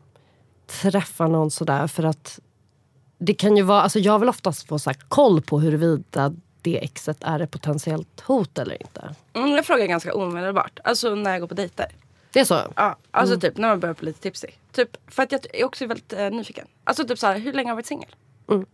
[0.67, 1.87] träffa någon sådär.
[1.87, 2.41] För att
[3.19, 7.17] det kan ju vara, alltså jag vill oftast få så koll på huruvida det exet
[7.21, 9.15] är ett potentiellt hot eller inte.
[9.33, 10.81] Mm, jag frågar ganska omedelbart.
[10.85, 11.87] Alltså när jag går på dejter.
[12.33, 12.61] Det är så?
[12.77, 14.59] Ja, alltså typ när man börjar bli lite tipsig.
[14.73, 16.67] Typ, för att jag är också väldigt eh, nyfiken.
[16.85, 18.15] Alltså typ så här, hur länge har du varit singel?
[18.49, 18.67] Mm.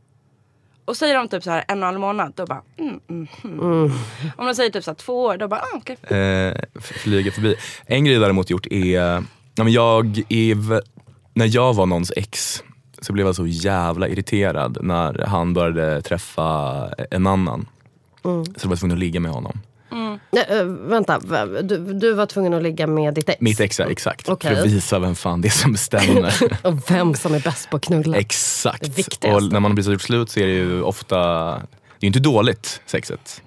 [0.89, 3.29] Och säger de typ så här en och en halv månad, då bara mm, mm,
[3.45, 3.91] mm.
[4.37, 5.97] Om de säger typ så här två år, då bara ah, okej.
[6.03, 7.55] eh, f- flyga förbi.
[7.87, 9.01] En grej jag däremot gjort är,
[9.55, 10.83] ja, men jag är,
[11.35, 12.63] när jag var någons ex
[13.01, 16.75] så blev jag så jävla irriterad när han började träffa
[17.11, 17.69] en annan.
[18.23, 19.61] Så jag var tvungen att ligga med honom.
[20.31, 21.19] Nej, äh, vänta,
[21.63, 23.41] du, du var tvungen att ligga med ditt ex?
[23.41, 24.29] Mitt ex, ja, exakt.
[24.29, 24.55] Okej.
[24.55, 26.35] För att visa vem fan det är som bestämmer.
[26.67, 28.13] Och vem som är bäst på att knulla?
[28.13, 28.89] Det exakt.
[28.99, 29.31] viktigaste.
[29.47, 32.07] Och när man precis har gjort slut så är det ju ofta, det är ju
[32.07, 33.43] inte dåligt sexet.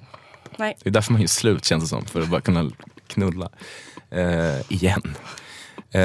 [0.57, 0.77] Nej.
[0.83, 2.71] Det är därför man gör slut känns det som, för att bara kunna
[3.07, 3.49] knulla
[4.11, 5.15] eh, igen.
[5.93, 6.01] Eh,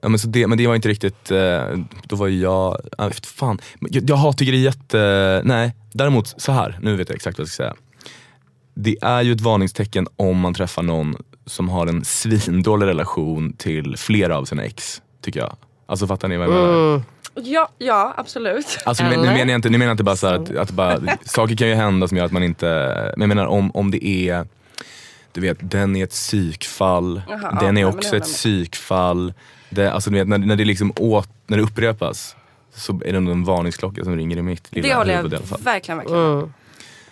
[0.00, 1.62] ja, men, så det, men det var inte riktigt, eh,
[2.04, 6.34] då var ju jag, vet fan, jag, jag har- tycker det är jätte, nej däremot
[6.42, 7.74] så här, nu vet jag exakt vad jag ska säga.
[8.74, 13.96] Det är ju ett varningstecken om man träffar någon som har en svindålig relation till
[13.96, 15.56] flera av sina ex, tycker jag.
[15.86, 17.02] Alltså fattar ni vad jag menar?
[17.34, 18.78] Ja, ja, absolut.
[18.84, 21.00] Alltså, nu, menar jag inte, nu menar jag inte bara så här att, att bara,
[21.24, 22.66] saker kan ju hända som gör att man inte,
[23.16, 24.46] men jag menar om, om det är,
[25.32, 29.32] du vet den är ett psykfall, Jaha, den ja, är men också ett psykfall.
[29.70, 32.36] Det, alltså, du vet, när, när, det liksom åt, när det upprepas
[32.74, 35.30] så är det nog en varningsklocka som ringer i mitt lilla Det huvud i alla
[35.30, 35.60] jag fall.
[35.62, 36.32] verkligen, verkligen.
[36.32, 36.52] Mm.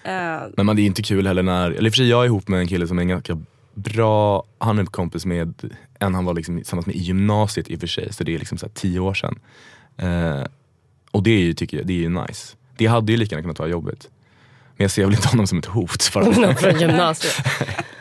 [0.09, 2.23] Eh, Men man, det är inte kul heller när, eller i och för sig jag
[2.23, 3.39] är ihop med en kille som är en ganska
[3.75, 5.55] bra, han är kompis med
[5.99, 8.39] en han var liksom tillsammans med i gymnasiet i och för sig, så det är
[8.39, 9.39] liksom så här tio år sedan.
[9.97, 10.45] Eh,
[11.11, 12.57] och det är ju, tycker jag, det är ju nice.
[12.77, 14.09] Det hade ju lika gärna kunnat vara jobbigt.
[14.77, 16.11] Men jag ser väl inte honom som ett hot.
[16.15, 17.47] Någon från gymnasiet.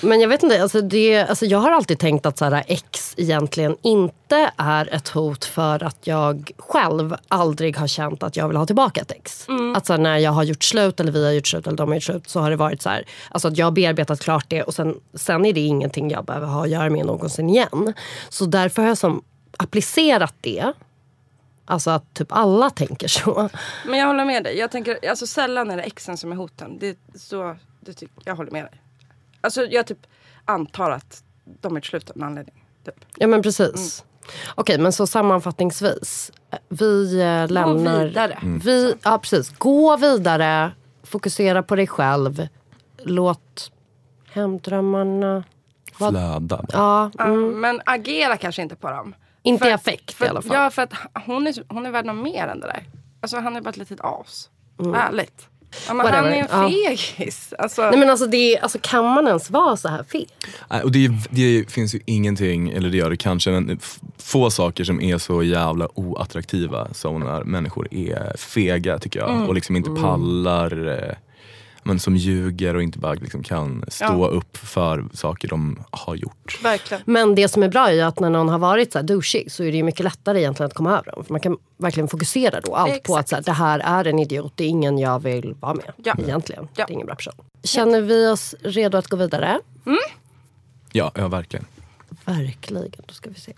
[0.00, 3.14] Men jag vet inte, alltså det, alltså jag har alltid tänkt att så här, ex
[3.16, 8.56] egentligen inte är ett hot för att jag själv aldrig har känt att jag vill
[8.56, 9.46] ha tillbaka ett ex.
[9.76, 11.88] Att så här, när jag har gjort slut eller vi har gjort slut eller de
[11.88, 14.44] har gjort slut så har det varit så här, alltså att jag har bearbetat klart
[14.48, 17.94] det och sen, sen är det ingenting jag behöver ha att göra med någonsin igen.
[18.28, 19.22] Så därför har jag som
[19.56, 20.72] applicerat det.
[21.66, 23.48] Alltså att typ alla tänker så.
[23.86, 24.58] men jag håller med dig.
[24.58, 26.78] Jag tänker, alltså sällan är det exen som är hoten.
[26.80, 28.80] Det, så, det tyck, jag håller med dig.
[29.44, 30.06] Alltså jag typ
[30.44, 32.64] antar att de har gjort slut av en anledning.
[32.84, 33.04] Typ.
[33.16, 34.04] Ja men precis.
[34.54, 36.32] Okej men så sammanfattningsvis.
[36.68, 38.04] Vi eh, lämnar...
[38.04, 38.38] vidare.
[38.64, 39.58] Vi, ja precis.
[39.58, 40.72] Gå vidare.
[41.02, 42.48] Fokusera på dig själv.
[42.98, 43.72] Låt
[44.32, 45.44] hemdrömmarna...
[45.98, 46.10] Vad?
[46.10, 46.64] Flöda.
[46.72, 47.60] Ja, Ja, mm.
[47.60, 49.14] Men agera kanske inte på dem.
[49.42, 50.56] Inte För- i affekt för, i alla fall.
[50.56, 50.92] Ja, för att
[51.26, 52.84] hon är, hon är värd något mer än det där.
[53.20, 54.50] Alltså han är bara ett litet as.
[54.94, 55.48] Ärligt.
[55.88, 56.32] Ja, men han Mm.
[56.32, 56.68] Är en Ja.
[57.16, 57.52] fegis.
[57.58, 60.26] Alltså, Nej men alltså, det är, alltså kan man ens vara så här fel?
[60.70, 63.78] Nej, Och det, är- det finns ju ingenting, eller det gör det kanske, men
[64.18, 69.48] få saker som är så jävla oattraktiva som när människor är fega tycker jag.
[69.48, 71.14] Och liksom inte pallar, eh,
[71.84, 74.26] men som ljuger och inte bara liksom kan stå Ja.
[74.26, 76.58] upp för saker de har gjort.
[76.62, 77.02] verkligen.
[77.06, 79.62] Men det som är bra är att när någon har varit så här douchig så
[79.64, 81.24] är det ju mycket lättare egentligen att komma över dem.
[81.24, 83.28] För man kan verkligen fokusera då allt på att Exakt.
[83.28, 85.92] så här, det här är en idiot, det är ingen jag vill vara med.
[85.96, 86.14] Ja.
[86.18, 86.68] Egentligen.
[86.74, 86.84] Ja.
[86.86, 87.34] Det är ingen bra person.
[87.62, 89.60] Känner vi oss redo att gå vidare?
[90.92, 91.66] Ja, ja verkligen.
[92.24, 92.90] Verkligen.
[93.06, 93.52] Då ska vi se.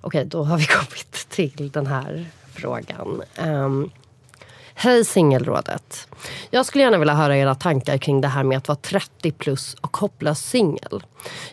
[0.00, 3.22] Okej, då har vi kommit till den här frågan.
[3.42, 3.90] Um,
[4.74, 6.08] Hej singelrådet.
[6.50, 9.74] Jag skulle gärna vilja höra era tankar kring det här med att vara 30 plus
[9.80, 11.02] och hopplös singel.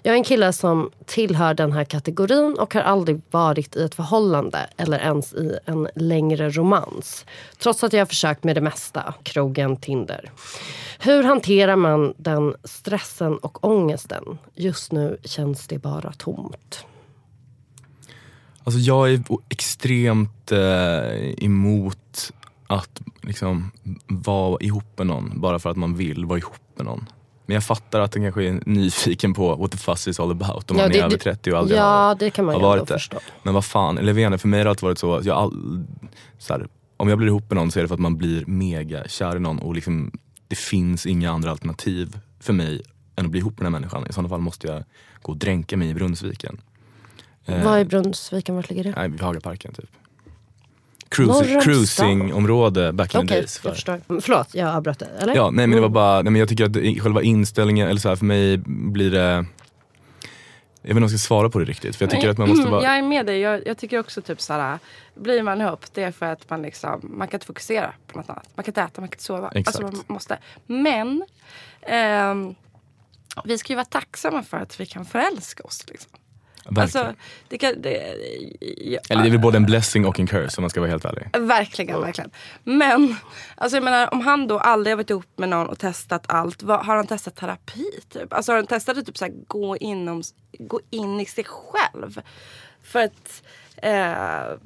[0.03, 3.95] Jag är en kille som tillhör den här kategorin och har aldrig varit i ett
[3.95, 7.25] förhållande eller ens i en längre romans.
[7.57, 10.31] Trots att jag har försökt med det mesta, krogen, Tinder.
[10.99, 14.37] Hur hanterar man den stressen och ångesten?
[14.55, 16.85] Just nu känns det bara tomt.
[18.63, 22.31] Alltså jag är extremt eh, emot
[22.67, 23.71] att liksom
[24.07, 27.05] vara ihop med någon bara för att man vill vara ihop med någon.
[27.45, 30.71] Men jag fattar att den kanske är nyfiken på what the fuss is all about
[30.71, 32.55] om Ja, man det- är över det- 30 och aldrig ja, har, det kan man
[32.55, 32.93] har varit det.
[32.93, 33.17] förstå.
[33.43, 35.85] Men vad fan, inte, för mig har det alltid varit så att jag all,
[36.37, 38.45] så här, om jag blir ihop med någon så är det för att man blir
[38.45, 40.11] mega kär i någon och liksom,
[40.47, 42.81] det finns inga andra alternativ för mig
[43.15, 44.07] än att bli ihop med den här människan.
[44.09, 44.83] I sådana fall måste jag
[45.21, 46.61] gå och dränka mig i Brunnsviken.
[47.45, 48.55] Eh, Vad är Brunnsviken?
[48.55, 48.93] Vart ligger det?
[48.97, 49.89] Nej, vid Hagaparken typ.
[51.11, 51.61] Stan.
[51.61, 53.59] cruisingområde back in the Okej, days.
[53.63, 53.75] jag För.
[53.75, 54.01] förstår.
[54.09, 55.09] Mm, Förlåt, jag avbröt dig.
[55.19, 55.35] Eller?
[55.35, 58.09] Ja, nej men det var bara, nej, men jag tycker att själva inställningen, eller så
[58.09, 59.45] här, för mig blir det
[60.81, 61.95] jag vet inte om jag ska svara på det riktigt.
[61.95, 62.83] För jag tycker att man måste vara...
[62.83, 63.39] Jag är med dig.
[63.39, 64.79] Jag, jag tycker också typ såhär,
[65.15, 68.29] blir man ihop det är för att man liksom, man kan inte fokusera på något
[68.29, 68.49] annat.
[68.55, 69.51] Man kan inte äta, man kan inte sova.
[69.55, 69.67] Exakt.
[69.67, 70.37] Alltså man måste.
[70.67, 71.25] Men
[71.81, 72.55] ehm,
[73.45, 75.85] vi ska ju vara tacksamma för att vi kan förälska oss.
[75.89, 76.11] Liksom.
[76.75, 77.13] Alltså,
[77.49, 78.15] det kan, det,
[78.77, 80.89] ja, Eller det är väl både en blessing och en curse om man ska vara
[80.89, 81.27] helt ärlig.
[81.39, 82.31] Verkligen, verkligen.
[82.63, 83.15] Men
[83.55, 86.63] alltså jag menar, om han då aldrig har varit ihop med någon och testat allt.
[86.63, 87.85] Vad, har han testat terapi?
[88.09, 88.33] Typ?
[88.33, 90.23] Alltså har han testat att typ så här, gå, inom,
[90.59, 92.21] gå in i sig själv?
[92.83, 93.43] För att
[93.77, 94.57] eh,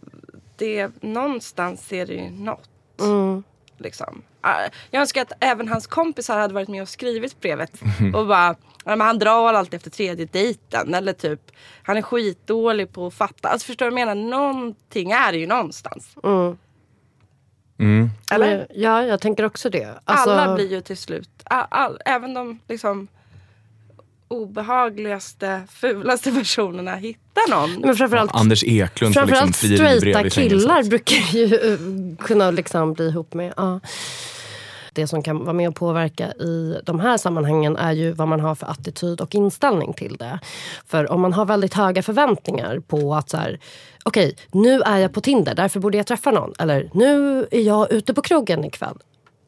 [0.58, 2.70] det, någonstans är det ju något.
[3.82, 4.22] Liksom.
[4.46, 7.82] Eh, Jag önskar att även hans kompisar hade varit med och skrivit brevet.
[8.16, 10.94] Och bara, han drar alltid efter tredje dejten.
[10.94, 11.52] Eller typ,
[11.84, 13.50] han är skitdålig på att fatta.
[13.50, 14.30] Alltså förstår du vad jag menar?
[14.30, 16.16] Någonting är det ju någonstans.
[17.80, 18.10] Mm.
[18.32, 18.58] Eller?
[18.58, 20.00] Men, Ja, jag tänker också det.
[20.06, 23.08] Alltså, Alla blir ju till slut, all, all, även de liksom
[24.32, 27.82] obehagligaste, fulaste personerna hittar någon.
[27.82, 32.52] Men framförallt, Anders Eklund får liksom framförallt frivillig brev straighta killar brukar ju eh, kunna
[32.52, 33.54] liksom bli ihop med.
[33.58, 33.80] Ja.
[34.94, 38.40] Det som kan vara med och påverka i de här sammanhangen är ju vad man
[38.40, 40.40] har för attityd och inställning till det.
[40.88, 43.60] För om man har väldigt höga förväntningar på att så här,
[44.04, 46.54] okej, nu är jag på Tinder, därför borde jag träffa någon.
[46.60, 48.98] Eller nu är jag ute på krogen ikväll.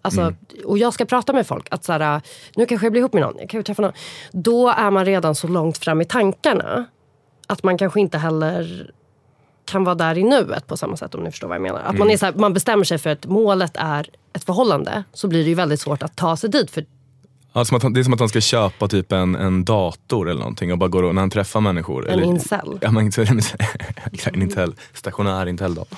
[0.05, 0.35] Alltså, Mm.
[0.65, 1.67] Och jag ska prata med folk.
[1.71, 2.21] Att så här,
[2.55, 3.35] nu kanske jag blir ihop med någon.
[3.39, 3.91] Jag kan ju träffa någon.
[4.31, 6.85] Då är man redan så långt fram i tankarna
[7.47, 8.91] att man kanske inte heller
[9.65, 11.79] kan vara där i nuet på samma sätt om ni förstår vad jag menar.
[11.79, 11.99] Att Mm.
[11.99, 15.43] man, är så här, man bestämmer sig för att målet är ett förhållande så blir
[15.43, 16.71] det ju väldigt svårt att ta sig dit.
[16.71, 16.85] För
[17.53, 20.39] Ja, som han, det är som att han ska köpa typ en, en dator eller
[20.39, 22.07] någonting och bara går och, när han träffar människor.
[22.07, 22.77] En eller, incel.
[22.81, 25.97] Ja, man, en Intel, stationär Intel-dator.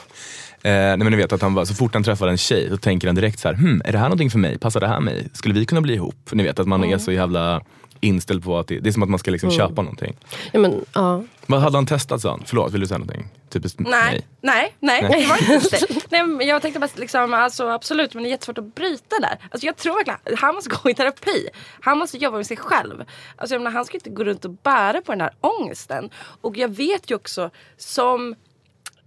[0.62, 2.78] Eh, nej men ni vet att han bara, så fort han träffar en tjej så
[2.78, 4.58] tänker han direkt så här, hmm, är det här någonting för mig?
[4.60, 5.28] Passar det här mig?
[5.34, 6.30] Skulle vi kunna bli ihop?
[6.32, 7.62] Ni vet att man är så jävla
[8.06, 10.18] inställd på att det, det är som att man ska liksom köpa någonting.
[10.52, 11.24] ja, men, ja.
[11.46, 12.44] Vad hade han testat sa han?
[12.46, 13.28] Förlåt, vill du säga någonting?
[13.50, 16.06] Typiskt Nej, nej, nej, det var inte det.
[16.10, 19.38] Nej, men jag tänkte bara liksom, alltså, absolut, men det är jättesvårt att bryta där.
[19.52, 21.50] Alltså, jag tror verkligen, han måste gå i terapi.
[21.82, 23.04] Han måste jobba med sig själv.
[23.36, 26.10] Alltså, jag menar, han ska inte gå runt och bära på den här ångesten.
[26.42, 28.36] Och jag vet ju också som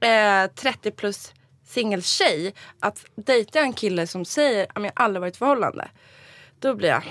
[0.00, 1.32] eh, 30 plus
[1.66, 5.88] singeltjej att dejtar jag en kille som säger att jag aldrig varit i förhållande.
[6.60, 7.02] Då blir jag,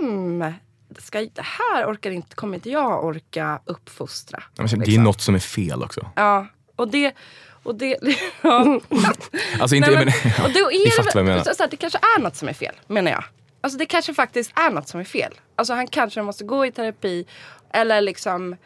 [0.00, 0.52] hmm,
[0.98, 4.42] ska, det här orkar inte, kommer inte jag orka uppfostra.
[4.54, 5.04] Ja, men Det är liksom.
[5.04, 6.10] något som är fel också.
[6.14, 6.46] Ja,
[6.76, 7.14] och det...
[7.62, 7.96] Och det
[8.42, 8.80] ja.
[9.60, 11.44] Alltså inte, Nej, men, och då är det, jag menar.
[11.44, 13.24] så, så här, det kanske är något som är fel, menar jag.
[13.60, 15.34] Alltså det kanske faktiskt är något som är fel.
[15.56, 17.26] Alltså han kanske måste gå i terapi
[17.72, 18.56] eller liksom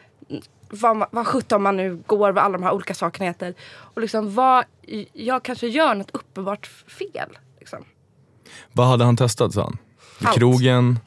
[0.69, 3.53] vad, vad sjutton man nu går, vad alla de här olika sakerna heter.
[3.69, 4.65] Och liksom vad,
[5.13, 7.37] jag kanske gör något uppenbart fel.
[7.59, 7.85] Liksom.
[8.71, 9.77] Vad hade han testat sa han?
[10.23, 10.37] Allt.
[10.37, 10.99] Krogen,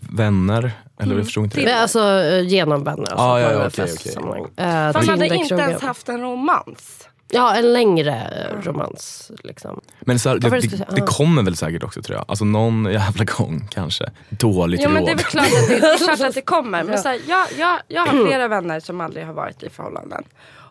[0.00, 0.72] vänner?
[1.00, 1.64] Eller jag förstod inte det.
[1.64, 3.00] Men Alltså eh, genom vänner.
[3.02, 4.40] Alltså, Ah, ja, att ja, festsammanhang.
[4.42, 4.64] okej.
[4.66, 7.08] Eh, Fast han hade inte ens haft en romans.
[7.30, 8.30] Ja, en längre
[8.62, 9.30] romans.
[9.44, 9.80] Liksom.
[10.00, 12.24] Men så här, det, det, det kommer väl säkert också tror jag.
[12.28, 14.04] Alltså någon jävla gång kanske.
[14.28, 15.06] Dåligt Ja men råd.
[15.06, 16.84] det är väl klart att det, det, klart att det kommer.
[16.84, 20.24] Men så här, jag, jag, jag har flera vänner som aldrig har varit i förhållanden.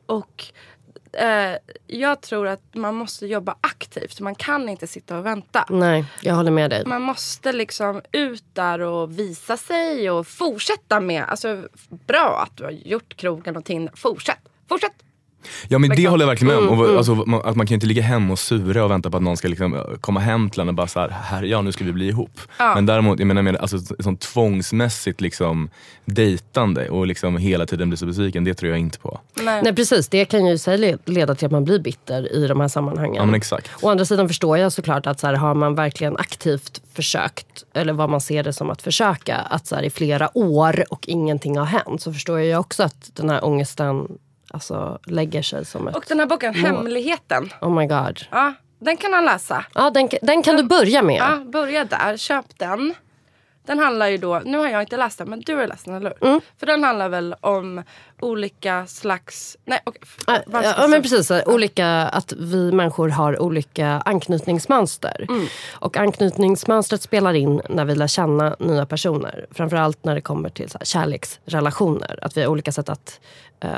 [0.05, 0.43] Och
[1.21, 1.55] eh,
[1.87, 3.76] jag tror att man måste jobba aktivt.
[4.19, 5.65] Man kan inte sitta och vänta.
[5.69, 6.85] Nej, jag håller med dig.
[6.85, 12.63] Man måste liksom ut där och visa sig och fortsätta med, alltså bra att du
[12.63, 13.93] har gjort krogen och Tinder.
[13.95, 15.06] Fortsätt, fortsätt.
[15.67, 16.11] Ja men det Liksom.
[16.11, 16.73] håller jag verkligen med om.
[16.79, 19.09] Mm, Och, alltså, man, att man kan ju inte ligga hemma och sura och vänta
[19.09, 21.43] på att någon ska liksom, eh, komma hem till en och bara så här, här
[21.43, 22.39] ja nu ska vi bli ihop.
[22.59, 22.75] Ja.
[22.75, 25.69] Men däremot, jag menar med alltså, sånt tvångsmässigt liksom,
[26.05, 29.19] dejtande och liksom hela tiden bli så besviken, det tror jag inte på.
[29.41, 29.61] Nej.
[29.63, 32.59] Nej precis, det kan ju i sig leda till att man blir bitter i de
[32.59, 33.15] här sammanhangen.
[33.15, 33.69] Ja men exakt.
[33.81, 37.93] Å andra sidan förstår jag såklart att så här, har man verkligen aktivt försökt, eller
[37.93, 41.57] vad man ser det som att försöka, att så här, i flera år och ingenting
[41.57, 44.07] har hänt, så förstår jag också att den här ångesten
[44.51, 45.95] alltså, lägger sig som ett...
[45.95, 47.49] Och den här boken, Hemligheten.
[47.61, 48.19] Oh my god.
[48.31, 49.65] Ja, den kan han läsa.
[49.75, 51.17] Ja, den, den kan du börja med.
[51.17, 52.17] Ja, börja där.
[52.17, 52.93] Köp den.
[53.65, 55.95] Den handlar ju då, nu har jag inte läst den men du har läst den
[55.95, 56.27] eller hur?
[56.29, 56.41] Mm.
[56.59, 57.83] För den handlar väl om
[58.21, 60.01] olika slags, nej okej.
[60.03, 60.41] f- Ja,
[60.77, 61.31] ja, men precis.
[61.45, 65.25] Olika, att vi människor har olika anknytningsmönster.
[65.29, 65.45] Mm.
[65.73, 69.45] Och anknytningsmönstret spelar in när vi lär känna nya personer.
[69.51, 72.19] Framförallt när det kommer till så här, kärleksrelationer.
[72.21, 73.19] Att vi har olika sätt att
[73.59, 73.69] eh,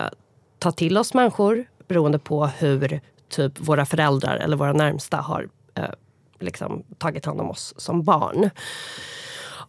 [0.60, 5.84] ta till oss människor beroende på hur typ våra föräldrar eller våra närmsta har eh,
[6.40, 8.50] liksom, tagit hand om oss som barn.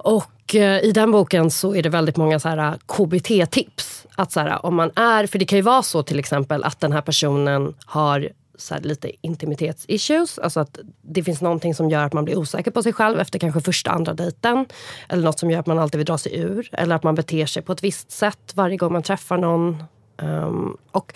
[0.02, 4.06] Och eh, i den boken så är det väldigt många så här eh, KBT-tips.
[4.16, 6.80] Att så här, om man är, för det kan ju vara så till exempel att
[6.80, 8.28] den här personen har
[8.60, 10.38] så här, lite intimitetsissues.
[10.38, 13.38] Alltså att det finns någonting som gör att man blir osäker på sig själv efter
[13.38, 14.66] kanske första, andra dejten.
[15.08, 16.68] Eller något som gör att man alltid vill dra sig ur.
[16.72, 19.84] Eller att man beter sig på ett visst sätt varje gång man träffar någon.
[20.22, 21.14] Um, och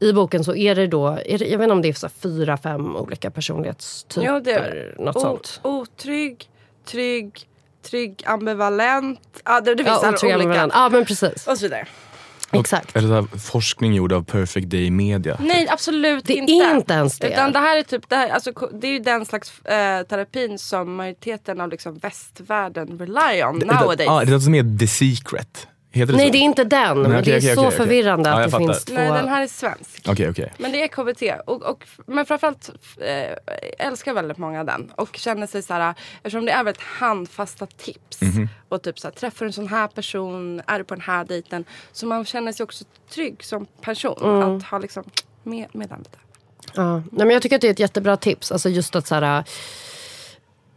[0.00, 2.08] i boken så är det då, är det, jag vet inte om det är så
[2.08, 4.26] fyra, fem olika personlighetstyper.
[4.28, 5.60] Jo, det är något O- sånt.
[5.62, 6.48] Otrygg,
[6.86, 7.40] trygg,
[7.82, 9.20] trygg, ambivalent.
[9.44, 10.48] Ja, det, det finns Ja, alla otrygga olika.
[10.48, 10.72] ambivalent.
[10.76, 11.46] Ja, men precis.
[11.46, 11.86] Och så vidare.
[12.52, 12.96] Exakt.
[12.96, 15.36] Eller här, forskning gjord av Perfect Day Media.
[15.40, 16.52] Nej, absolut Det inte.
[16.52, 17.28] är inte ens det.
[17.28, 20.58] Utan det här är typ, det, här, alltså, det är ju den slags eh, terapin
[20.58, 24.06] som majoriteten av liksom, västvärlden rely on nowadays.
[24.06, 25.68] Ja, det är något som är The Secret.
[25.94, 26.32] Heter det Nej, så?
[26.32, 26.98] det är inte den.
[27.02, 27.76] Nej, men okej, det är okej, så okej.
[27.76, 28.66] förvirrande Ja, att jag det fattar.
[28.66, 28.94] finns två...
[28.94, 30.08] Nej, den här är svensk.
[30.08, 30.52] Okej, okej.
[30.58, 31.22] Men det är KBT.
[31.46, 34.92] Och, och, men framförallt eh, älskar väldigt många den.
[34.96, 38.20] Och känner sig så här, eftersom det är väldigt handfasta tips.
[38.22, 38.48] Mhm.
[38.68, 41.24] Och typ så här, träffar du en sån här person, är du på den här
[41.24, 41.64] dejten.
[41.92, 44.18] Så man känner sig också trygg som person.
[44.22, 44.56] Mm.
[44.56, 45.04] Att ha liksom
[45.42, 46.18] med, med den lite.
[46.74, 46.94] Ja.
[46.94, 48.52] Nej, men jag tycker att det är ett jättebra tips.
[48.52, 49.44] Alltså just att så här,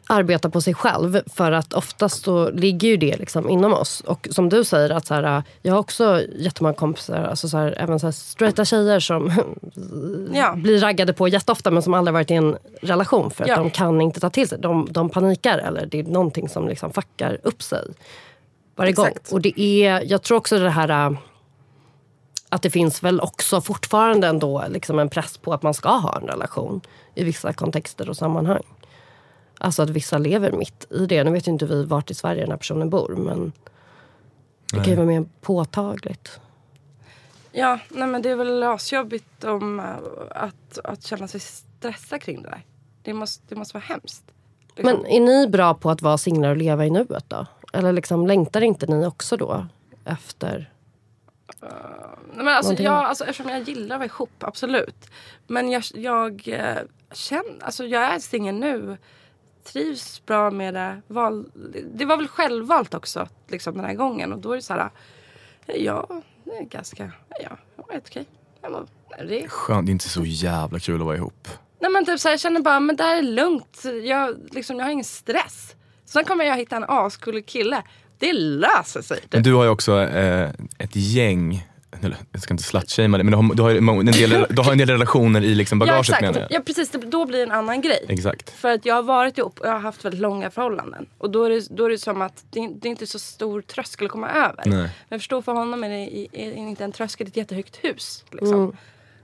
[0.10, 1.22] arbeta på sig själv.
[1.34, 4.02] För att oftast så ligger ju det liksom inom oss.
[4.06, 7.76] Och som du säger, att så här, jag har också jättemånga kompisar, alltså så här,
[7.78, 9.32] även så här straighta tjejer som
[10.34, 10.54] Ja.
[10.56, 13.32] blir raggade på jätteofta men som aldrig varit i en relation.
[13.32, 13.56] För att Ja.
[13.58, 14.60] de kan inte ta till sig.
[14.60, 17.88] De, de panikar eller det är någonting som liksom fuckar upp sig
[18.76, 19.06] varje gång.
[19.06, 19.32] Exakt.
[19.32, 21.18] Och det är, jag tror också det här äh,
[22.50, 26.20] att det finns väl också fortfarande ändå liksom en press på att man ska ha
[26.22, 26.82] en relation
[27.16, 28.64] i vissa kontexter och sammanhang.
[29.58, 31.24] Alltså att vissa lever mitt i det.
[31.24, 33.52] Nu vet ju inte vi vart i Sverige den här personen bor men
[34.74, 36.40] det kan ju vara mer påtagligt.
[37.52, 39.86] Ja, nej men det är väl asjobbigt om, eh,
[40.30, 42.66] att, att känna sig stressad kring det där.
[43.02, 44.24] Det måste, det måste vara hemskt.
[44.76, 45.02] Liksom.
[45.02, 47.46] Men är ni bra på att vara singlar och leva i nuet då?
[47.74, 49.66] Eller liksom längtar inte ni också då
[50.06, 50.72] efter?
[51.62, 55.10] Nej, men alltså, jag, alltså, eftersom jag gillar att vara ihop, absolut.
[55.48, 56.78] Men jag, jag eh,
[57.12, 58.98] känner, alltså jag är singel nu.
[59.72, 61.02] Trivs bra med det.
[61.08, 61.46] Val,
[61.94, 64.34] det var väl självvalt också liksom, den här gången.
[64.34, 64.90] Och då är det så här,
[65.66, 66.08] ja,
[66.44, 68.26] det är ganska, ja, det helt okej.
[69.28, 71.48] Det är Skönt, det är inte så jävla kul att vara ihop.
[71.80, 73.84] Nej men typ så här, jag känner bara, men det här är lugnt.
[74.04, 75.76] Jag, liksom, jag har ingen stress.
[76.06, 77.84] Sen kommer jag hitta en ascool kille.
[78.20, 79.20] Det löser sig.
[79.32, 81.68] Men du har ju också eh, ett gäng,
[82.32, 84.78] jag ska inte slutshamea dig, men du har, du, har, en del, du har en
[84.78, 86.22] del relationer i liksom ja, bagaget exakt.
[86.22, 86.52] menar jag.
[86.52, 88.06] Ja precis, då blir det en annan grej.
[88.08, 88.50] Exakt.
[88.50, 91.06] För att jag har varit ihop och jag har haft väldigt långa förhållanden.
[91.18, 93.62] Och då är det, då är det som att det, det är inte så stor
[93.62, 94.64] tröskel att komma över.
[94.66, 94.78] Nej.
[94.78, 97.76] Men jag förstår för honom är det är inte en tröskel, det är ett jättehögt
[97.76, 98.24] hus.
[98.32, 98.78] Liksom.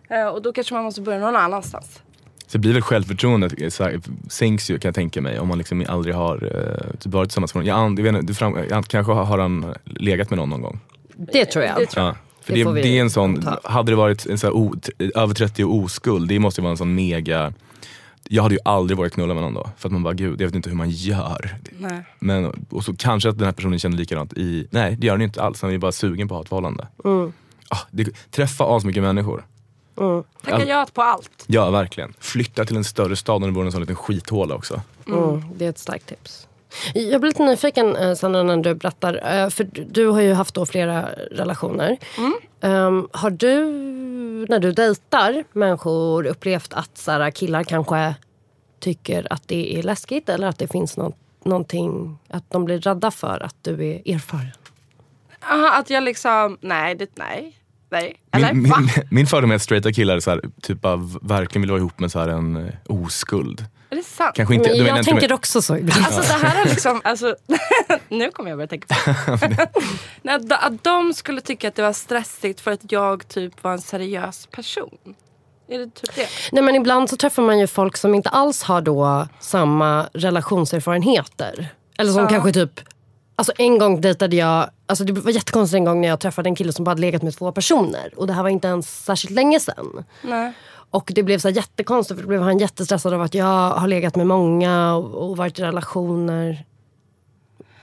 [0.10, 2.02] Eh, och då kanske man måste börja någon annanstans.
[2.48, 5.86] Så det blir väl självförtroendet eh, sänks ju kan jag tänka mig om man liksom
[5.88, 7.68] aldrig har eh, typ varit tillsammans med någon.
[7.68, 10.80] Jag, jag vet inte, det fram, jag, kanske har han legat med någon någon gång.
[11.16, 11.78] Det tror jag.
[11.78, 12.16] Det tror Ja.
[12.44, 14.76] För Det det, det är en sån, hade det varit en sån här o,
[15.16, 17.54] över 30 och oskuld, det måste ju vara en sån mega
[18.30, 19.70] jag hade ju aldrig vågat knulla med någon då.
[19.78, 21.56] För att man bara, gud jag vet inte hur man gör.
[21.78, 22.04] Nej.
[22.20, 25.22] Men, och så kanske att den här personen känner likadant i, nej det gör den
[25.22, 25.62] inte alls.
[25.62, 26.88] Han är bara sugen på att ha ett förhållande.
[27.70, 29.46] Ah, det, träffa asmycket människor.
[30.44, 31.44] Tacka ja på allt.
[31.48, 32.14] Ja verkligen.
[32.20, 34.82] Flytta till en större stad än det vore en sån liten skithåla också.
[35.08, 36.48] Mm, det är ett starkt tips.
[36.94, 39.14] Jag blir lite nyfiken eh, Sandra när du berättar.
[39.44, 41.98] eh, För du- har ju haft då flera relationer.
[42.62, 43.66] Ehm, har du,
[44.50, 48.16] när du dejtar människor, upplevt att så här, killar kanske
[48.80, 53.12] tycker att det är läskigt eller att det finns något, någonting, att de blir rädda
[53.12, 54.52] för att du är erfaren?
[55.52, 57.58] Aha, att jag liksom, nej, det, nej.
[57.94, 58.16] Nej.
[58.32, 61.72] Eller Min, min, min fördom är att straighta killar så här, typ av, verkligen vill
[61.72, 63.66] vara ihop med så här en eh, oskuld.
[63.90, 64.36] Är det sant?
[64.36, 66.06] Kanske inte, Men du menar jag inte tänker med, också så ibland.
[66.06, 67.36] Alltså det här är liksom, alltså,
[68.10, 69.12] nu kommer jag börja tänka på
[70.22, 73.72] Nej, att, att de skulle tycka att det var stressigt för att jag typ var
[73.72, 74.98] en seriös person.
[75.70, 76.28] Är det typ det?
[76.52, 81.68] Nej, men ibland så träffar man ju folk som inte alls har då samma relationserfarenheter.
[81.98, 82.30] Eller som Ja.
[82.30, 82.80] kanske typ...
[83.36, 84.70] Alltså en gång dejtade jag...
[84.86, 87.22] Alltså det var jättekonstigt en gång när jag träffade en kille som bara hade legat
[87.22, 88.14] med två personer.
[88.16, 90.04] Och det här var inte ens särskilt länge sedan.
[90.22, 90.54] Nej.
[90.74, 93.88] Och det blev så här jättekonstigt för då blev han jättestressad av att jag har
[93.88, 96.66] legat med många och, och varit i relationer.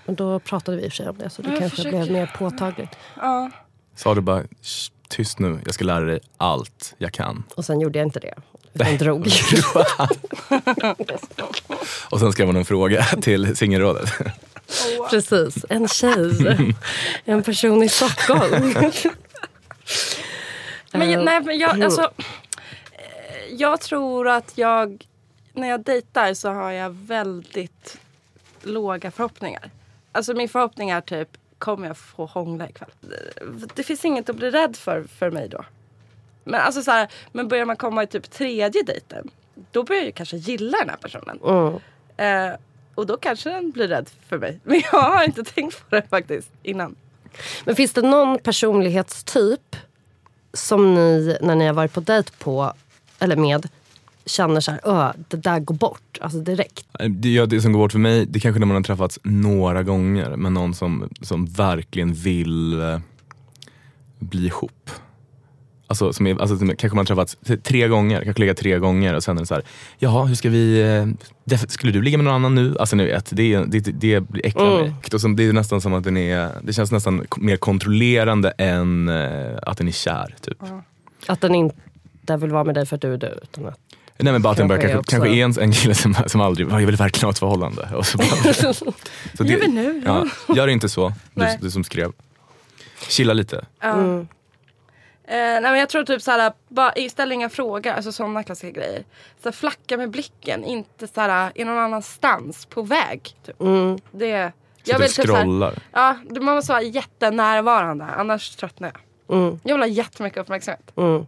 [0.06, 1.98] Men då pratade vi i och för sig om det så det Jag kanske försöker.
[1.98, 2.90] blev mer påtagligt.
[3.16, 3.50] Ja.
[3.96, 7.42] sa du bara, "Shh, tyst nu, jag ska lära dig allt jag kan.
[7.54, 8.34] Och sen gjorde jag inte det.
[8.74, 9.26] Utan drog.
[12.10, 14.10] Och sen skrev hon en fråga till singelrådet.
[15.10, 16.74] Precis, en tjej.
[17.24, 18.74] En person i Stockholm.
[20.92, 22.02] Men, nej, men jag, alltså,
[22.92, 25.06] eh, jag tror att jag,
[25.52, 27.98] när jag dejtar så har jag väldigt
[28.62, 29.70] låga förhoppningar.
[30.12, 32.90] Alltså min förhoppning är typ, kommer jag få hångla ikväll?
[33.74, 35.64] Det finns inget att bli rädd för för mig då.
[36.44, 39.30] Men alltså så här, men börjar man komma i typ tredje dejten,
[39.70, 41.40] då börjar jag kanske gilla den här personen.
[41.44, 41.74] Mm.
[42.16, 42.58] Eh,
[43.00, 44.60] och då kanske den blir rädd för mig.
[44.64, 46.94] Men jag har inte tänkt på det faktiskt innan.
[47.64, 49.76] Men finns det någon personlighetstyp
[50.52, 52.72] som ni, när ni har varit på dejt på,
[53.18, 53.68] eller med,
[54.26, 56.86] känner så här, "Öh, det där går bort, alltså direkt?
[57.08, 59.18] Det, ja, det som går bort för mig, det är kanske när man har träffats
[59.22, 63.00] några gånger med någon som, som verkligen vill eh,
[64.18, 64.90] bli ihop.
[65.90, 69.14] Alltså, som är, alltså som, kanske man har träffats tre gånger, kanske legat tre gånger
[69.14, 69.62] och sen är det så här,
[69.98, 71.06] jaha hur ska vi, eh,
[71.54, 72.76] def- skulle du ligga med någon annan nu?
[72.80, 74.94] Alltså ni vet, det, är- det, det blir äcklar mig.
[75.14, 79.08] Och som, det är nästan som att den är, det känns nästan mer kontrollerande än
[79.08, 80.36] eh, att den är kär.
[80.40, 80.58] Typ.
[81.26, 83.38] Att den inte vill vara med dig för att du är du.
[83.42, 83.78] Utan att,
[84.18, 86.40] Nej men bara att den bara, Kanske kanske, kanske är en, en kille som, som
[86.40, 87.88] aldrig, jag vill verkligen ha ett förhållande.
[87.94, 88.26] Och så bara,
[88.74, 88.84] så
[89.44, 90.02] Gör vi nu?
[90.06, 90.26] Ja,
[90.56, 92.12] gör inte så, du, du som skrev.
[93.08, 93.64] Chilla lite.
[93.82, 94.28] Mm.
[95.30, 99.04] Eh, nej men jag tror typ såhär, bara, ställ inga frågor, alltså sådana klassiska grejer.
[99.42, 103.36] Så flacka med blicken, inte såhär i någon annanstans, på väg.
[103.46, 103.60] Typ.
[103.60, 103.98] mm.
[104.10, 104.52] Det,
[104.84, 105.74] Sitter och typ såhär- scrollar.
[105.92, 108.92] Ja, man måste vara jättenärvarande, annars tröttnar
[109.28, 109.36] jag.
[109.38, 109.60] Mm.
[109.64, 110.92] Jag vill ha jättemycket uppmärksamhet.
[110.96, 111.26] Mm.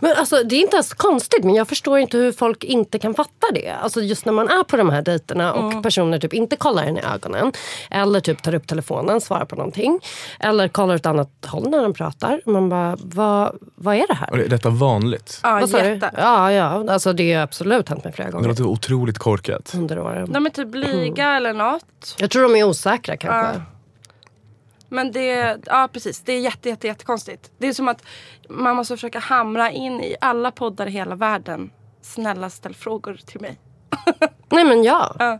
[0.00, 3.14] Men alltså, det är inte ens konstigt, men jag förstår inte hur folk inte kan
[3.14, 3.70] fatta det.
[3.82, 6.96] Alltså just när man är på de här dejterna och personer typ inte kollar en
[6.98, 7.52] i ögonen.
[7.90, 10.00] Eller typ tar upp telefonen, svarar på någonting.
[10.40, 12.40] Eller kollar åt annat håll när de pratar.
[12.46, 14.30] Man bara, vad, vad är det här?
[14.30, 15.40] Och är detta vanligt?
[15.42, 16.10] Ja, vad jätte.
[16.16, 19.72] Ja, ja, alltså det har absolut hänt mig flera Det gånger låter otroligt korkat.
[19.76, 20.32] under åren.
[20.32, 22.14] De är typ blyga eller något.
[22.18, 23.58] Jag tror de är osäkra kanske.
[23.58, 23.64] Ja.
[24.90, 27.50] Men det, ja precis, det är jätte, jätte, jättekonstigt.
[27.58, 28.02] Det är som att
[28.48, 31.70] man måste försöka hamra in i alla poddar i hela världen.
[32.02, 33.58] Snälla ställ frågor till mig.
[34.50, 35.16] Nej men ja.
[35.18, 35.38] Ja.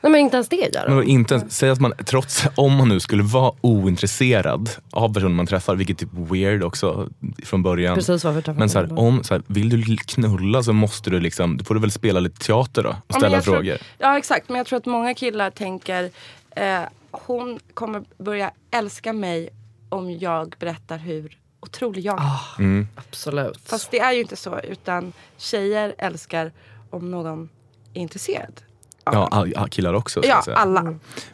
[0.00, 1.04] Nej men inte ens det gör Men de.
[1.08, 5.46] inte, ens- säg att man, trots, om man nu skulle vara ointresserad av personen man
[5.46, 7.08] träffar, vilket är typ weird också
[7.44, 7.94] från början.
[7.94, 11.20] Precis varför träffar Men så här, om, så här, vill du knulla så måste du
[11.20, 13.76] liksom, då får du väl spela lite teater då och Ja, ställa tror- frågor.
[13.98, 16.10] Ja exakt, men jag tror att många killar tänker
[16.56, 16.80] eh,
[17.26, 19.50] hon kommer börja älska mig
[19.88, 22.24] om jag berättar hur otrolig jag är.
[22.24, 22.40] Ah.
[22.58, 22.88] Mm.
[22.94, 23.60] Absolut.
[23.64, 26.52] Fast det är ju inte så, utan tjejer älskar
[26.90, 27.48] om någon
[27.94, 28.60] är intresserad.
[29.04, 30.22] Ja, killar också.
[30.22, 30.82] ska ja alla.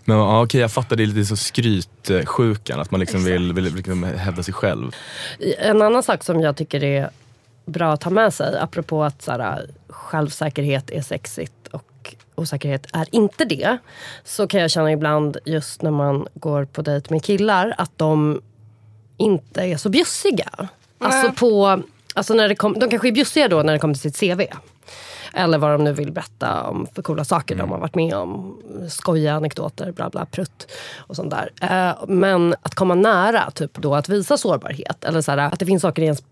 [0.04, 3.34] Men ja, okej, jag fattar, det är lite så skrytsjukan, att man liksom Exakt.
[3.34, 4.90] vill, vill liksom hävda sig själv.
[5.58, 7.10] En annan sak som jag tycker är
[7.66, 11.84] bra att ta med sig, apropå att så här, självsäkerhet är sexigt och
[12.34, 13.78] osäkerhet är inte det.
[14.24, 18.42] Så kan jag känna ibland just när man går på dejt med killar att de
[19.16, 20.68] inte är så bjussiga.
[20.98, 21.82] Alltså på,
[22.14, 24.42] alltså när det kom, de kanske är bjussiga då när det kommer till sitt CV.
[25.36, 28.58] Eller vad de nu vill berätta om för coola saker de har varit med om.
[28.90, 30.66] Skojiga anekdoter, bla bla, prutt
[30.96, 31.50] och sånt där.
[31.60, 35.04] Eh, Men att komma nära, typ då att visa sårbarhet.
[35.04, 36.22] Eller så här, att det finns saker i ens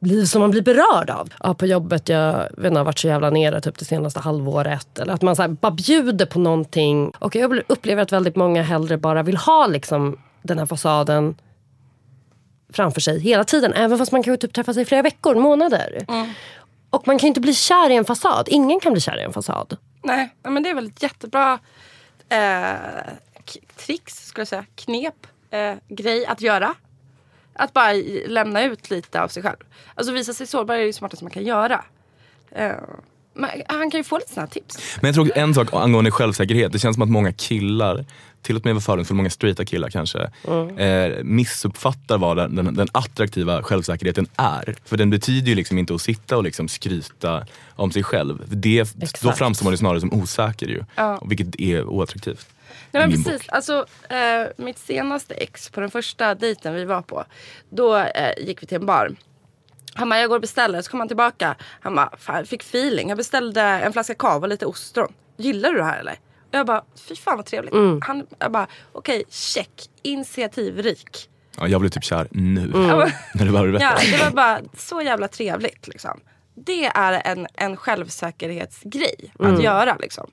[0.00, 1.28] liv som man blir berörd av.
[1.40, 4.98] Ja, på jobbet, jag vet inte, har varit så jävla nere typ det senaste halvåret.
[4.98, 7.12] Eller att man så här, bara bjuder på någonting.
[7.18, 11.34] Och jag upplever att väldigt många hellre bara vill ha liksom, den här fasaden
[12.72, 13.72] framför sig hela tiden.
[13.72, 16.04] Även fast man kan typ träffas i flera veckor, månader.
[16.90, 18.48] Och man kan ju inte bli kär i en fasad.
[18.50, 19.76] Ingen kan bli kär i en fasad.
[20.02, 21.58] Nej, men det är väl ett jättebra
[22.28, 22.72] eh,
[23.76, 24.64] tricks, skulle jag säga.
[24.74, 26.74] Knep, eh, grej att göra.
[27.52, 27.92] Att bara
[28.26, 29.56] lämna ut lite av sig själv.
[29.94, 31.84] Alltså visa sig sårbar är det smartaste man kan göra.
[33.34, 34.98] Men han kan ju få lite sådana tips.
[35.00, 38.04] Men jag tror en sak angående självsäkerhet, det känns som att många killar,
[38.42, 40.30] till och med var fördomsfull, många straighta killar kanske,
[40.76, 44.76] eh, missuppfattar vad den, den, den attraktiva självsäkerheten är.
[44.84, 48.44] För den betyder ju liksom inte att sitta och liksom skryta om sig själv.
[48.46, 50.84] Det, då framstår man ju snarare som osäker ju.
[50.94, 51.22] Ja.
[51.26, 52.46] Vilket är oattraktivt.
[52.92, 53.46] Nej men precis, bok.
[53.54, 57.24] alltså eh, mitt senaste ex på den första dejten vi var på.
[57.70, 59.16] Då eh, gick vi till en bar.
[59.94, 60.82] Han bara, jag går och beställer.
[60.82, 61.56] Så kom han tillbaka.
[61.80, 63.08] Han bara, fan jag fick feeling.
[63.08, 65.12] Jag beställde en flaska kava och lite ostron.
[65.36, 66.12] Gillar du det här eller?
[66.52, 67.74] Och jag bara, fy fan vad trevligt.
[68.02, 69.70] Han, jag bara, okej check.
[70.02, 71.28] Initiativrik.
[71.56, 72.70] Ja, jag blev typ kär nu.
[72.74, 74.10] Ja, men- När du bara Ja, berättade.
[74.18, 76.20] det var bara så jävla trevligt liksom.
[76.54, 80.30] Det är en, en självsäkerhetsgrej att göra liksom.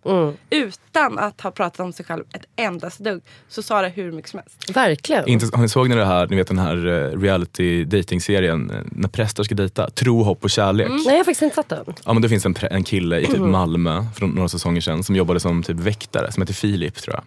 [0.49, 4.31] Utan att ha pratat om sig själv ett endast dugg så sa det hur mycket
[4.31, 4.69] som helst.
[4.75, 5.27] Verkligen.
[5.27, 8.81] Inte, har ni såg ni det här, ni vet den här eh, reality dating-serien eh,
[8.91, 9.89] när präster ska dejta?
[9.89, 10.89] Tro, hopp och kärlek.
[10.89, 11.93] Nej, jag har faktiskt inte sett den.
[12.05, 15.03] Ja men det finns en, pre- en kille i typ Malmö från några säsonger sedan
[15.03, 17.23] som jobbade som typ väktare, som heter Filip tror jag.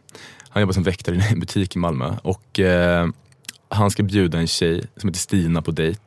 [0.49, 3.09] Han jobbar som väktare i en butik i Malmö och eh,
[3.69, 6.01] han ska bjuda en tjej som heter Stina på dejt.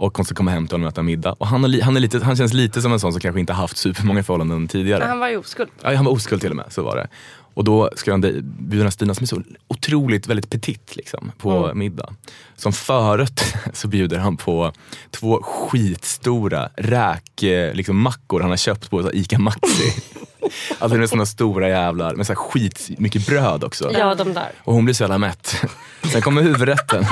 [0.00, 1.32] Och hon ska komma hem till honom och äta middag.
[1.38, 3.52] Och han, li- han, är lite, han känns lite som en sån som kanske inte
[3.52, 4.98] haft supermånga förhållanden tidigare.
[5.00, 5.68] Men han var ju oskuld.
[5.82, 7.08] Ja, han var oskuld till och med, så var det.
[7.54, 11.50] Och då ska han de- bjuda Stina som är så otroligt väldigt petit liksom, på
[11.64, 11.78] Mm.
[11.78, 12.14] middag.
[12.56, 14.72] Som förrätt så bjuder han på
[15.10, 17.42] två skitstora räk,
[17.74, 19.92] liksom, mackor han har köpt på så Ica Maxi.
[20.78, 23.90] alltså det är såna stora jävlar med så här skit mycket bröd också.
[23.92, 24.52] Ja, de där.
[24.64, 25.56] Och hon blir så jävla mätt.
[26.12, 27.04] Sen kommer huvudrätten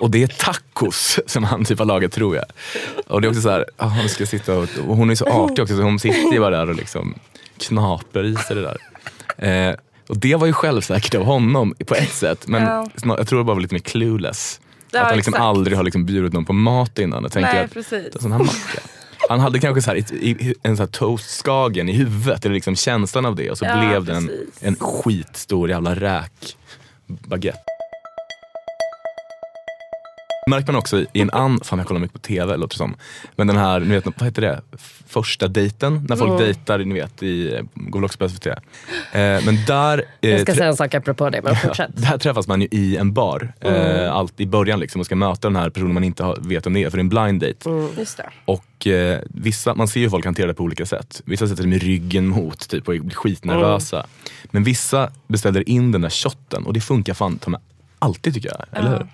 [0.00, 2.44] och det är tacos som han typ har lagat tror jag.
[3.06, 5.24] Och det är också så här, ah, han ska sitta och, och hon är så
[5.26, 7.14] artig också så hon sitter ju bara där och liksom
[7.58, 8.76] knaper i sig det där.
[9.38, 9.74] Eh,
[10.08, 12.88] och det var ju självsäkert av honom på ett sätt men Ja.
[13.18, 14.60] jag tror det bara var lite mer clueless.
[14.90, 15.42] Ja, att han liksom exakt.
[15.44, 18.22] aldrig har liksom bjudit någon på mat innan och tänker Nej, att precis.
[18.22, 18.80] sån här macka.
[19.28, 23.26] Han hade kanske så här, i- en sån här toastskagen i huvudet, eller liksom känslan
[23.26, 24.30] av det och så Ja, blev det en,
[24.60, 26.56] en skitstor jävla räk
[27.06, 27.58] baguette.
[30.46, 32.94] Märker man också i en annan, fan jag kollar mycket på TV låter det som.
[33.36, 34.60] Men den här, ni vet, vad heter det?
[35.06, 36.42] Första dejten, när folk Mm.
[36.42, 38.46] dejtar, ni vet, i, går väl också på SVT.
[38.46, 38.54] Eh,
[39.12, 41.90] men där, eh, Jag ska säga en sak apropå det, men Ja, fortsätt.
[41.96, 43.74] där träffas man ju i en bar, Mm.
[44.04, 46.72] eh, allt i början liksom, och ska möta den här personen man inte vet om
[46.72, 47.70] det är, för det är en blind date.
[47.70, 47.88] Mm.
[47.98, 48.30] Just det.
[48.44, 51.22] Och eh, vissa, man ser ju folk hanterar det på olika sätt.
[51.24, 53.96] Vissa sätter sig med ryggen mot typ, och blir skitnervösa.
[53.96, 54.08] Mm.
[54.44, 57.60] Men vissa beställer in den där shotten och det funkar fan ta mig
[57.98, 58.78] alltid tycker jag.
[58.80, 59.06] Eller hur?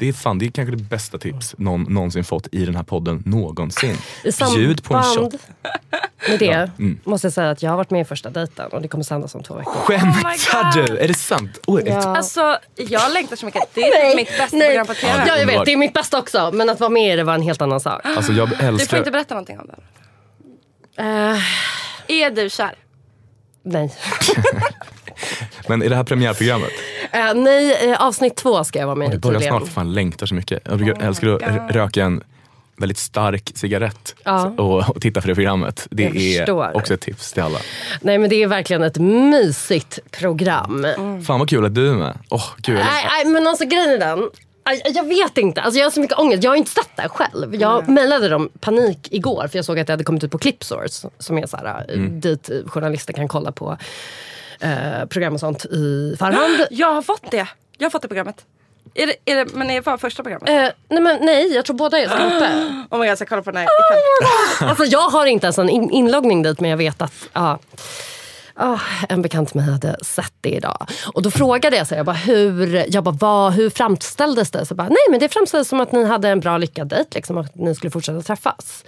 [0.00, 2.82] Det är, fan, det är kanske det bästa tips någon någonsin fått i den här
[2.82, 3.96] podden någonsin.
[4.24, 5.32] I Bjud på en shot.
[6.28, 7.00] med det Mm.
[7.04, 9.34] måste jag säga att jag har varit med i första dejten och det kommer sändas
[9.34, 9.72] om två veckor.
[9.72, 10.86] Skämtar God.
[10.86, 10.98] du?
[10.98, 11.58] Är det sant?
[11.66, 12.16] Oj, Ja.
[12.16, 13.62] Alltså, jag längtar så mycket.
[13.74, 14.68] Det är typ mitt bästa nej.
[14.68, 15.12] program på TV.
[15.18, 16.50] Ja, Ja, jag vet, det är mitt bästa också.
[16.54, 18.00] Men att vara med i det var en helt annan sak.
[18.04, 18.98] Alltså jag Du får älskar...
[18.98, 21.02] inte berätta någonting om det.
[21.02, 22.74] Eh, Är du kär?
[23.62, 23.94] nej.
[25.68, 26.70] Men är det här premiärprogrammet?
[27.12, 29.92] Eh, nej, eh, avsnitt två ska jag vara med i det börjar snart, för fan
[29.92, 30.60] längtar så mycket.
[30.64, 32.22] Jag brukar, älskar att röka en
[32.76, 34.46] väldigt stark cigarett Ja.
[34.58, 35.86] och, och titta på det programmet.
[35.90, 36.76] Det Jag är förstår.
[36.76, 37.58] också ett tips till alla.
[38.00, 40.86] Nej men det är verkligen ett mysigt program.
[41.26, 42.18] Fan vad kul att du är med.
[42.28, 44.30] Åh, gud, jag Nej, nej, men alltså grejen är den.
[44.94, 46.44] Jag vet inte, alltså jag har så mycket ångest.
[46.44, 47.54] Jag har inte sett det här själv.
[47.54, 51.06] Jag mejlade dem panik igår för jag såg att det hade kommit ut på Clipsource.
[51.18, 52.20] Som är så här, Mm.
[52.20, 53.76] dit journalister kan kolla på
[54.60, 56.66] eh, program och sånt i förhand.
[56.70, 57.48] Jag har fått det.
[57.78, 58.44] Jag har fått det programmet.
[58.94, 60.48] Är det, är det, men är det bara första programmet?
[60.48, 62.50] Eh, nej, men, nej, jag tror båda är uppe.
[62.90, 64.68] Oh my god, jag ska kolla på den här ikväll.
[64.68, 67.58] Alltså, jag har inte ens en in- inloggning dit men jag vet att ja,
[68.54, 70.86] ah, en bekant med mig hade sett det idag.
[71.14, 74.66] Och då frågade jag, så här, jag bara, hur, jag bara, vad, hur framställdes det?
[74.66, 77.10] Så jag bara, nej men det framställdes som att ni hade en bra lyckad dejt,
[77.14, 78.84] liksom, att ni skulle fortsätta träffas.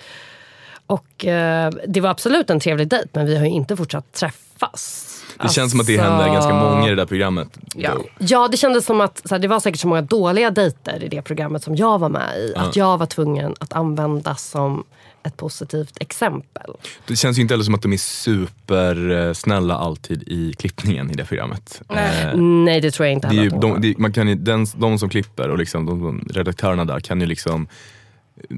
[0.86, 5.08] Och eh, det var absolut en trevlig dejt men vi har ju inte fortsatt träffas.
[5.42, 7.48] Det känns som att det Alltså- händer ganska många i det där programmet.
[7.74, 7.90] Ja.
[7.94, 8.04] Då.
[8.18, 11.08] Ja, det kändes som att så här, det var säkert så många dåliga dejter i
[11.08, 12.52] det programmet som jag var med i.
[12.56, 14.84] Att jag var tvungen att använda som
[15.24, 16.70] ett positivt exempel.
[17.06, 21.24] Det känns ju inte heller som att de är supersnälla alltid i klippningen i det
[21.24, 21.82] programmet.
[21.88, 22.24] Nej.
[22.24, 23.78] Eh, Nej, det tror jag inte heller ju, de de, var.
[23.78, 27.20] det, man kan ju, den, de som klipper och liksom, de, de redaktörerna där kan
[27.20, 27.66] ju liksom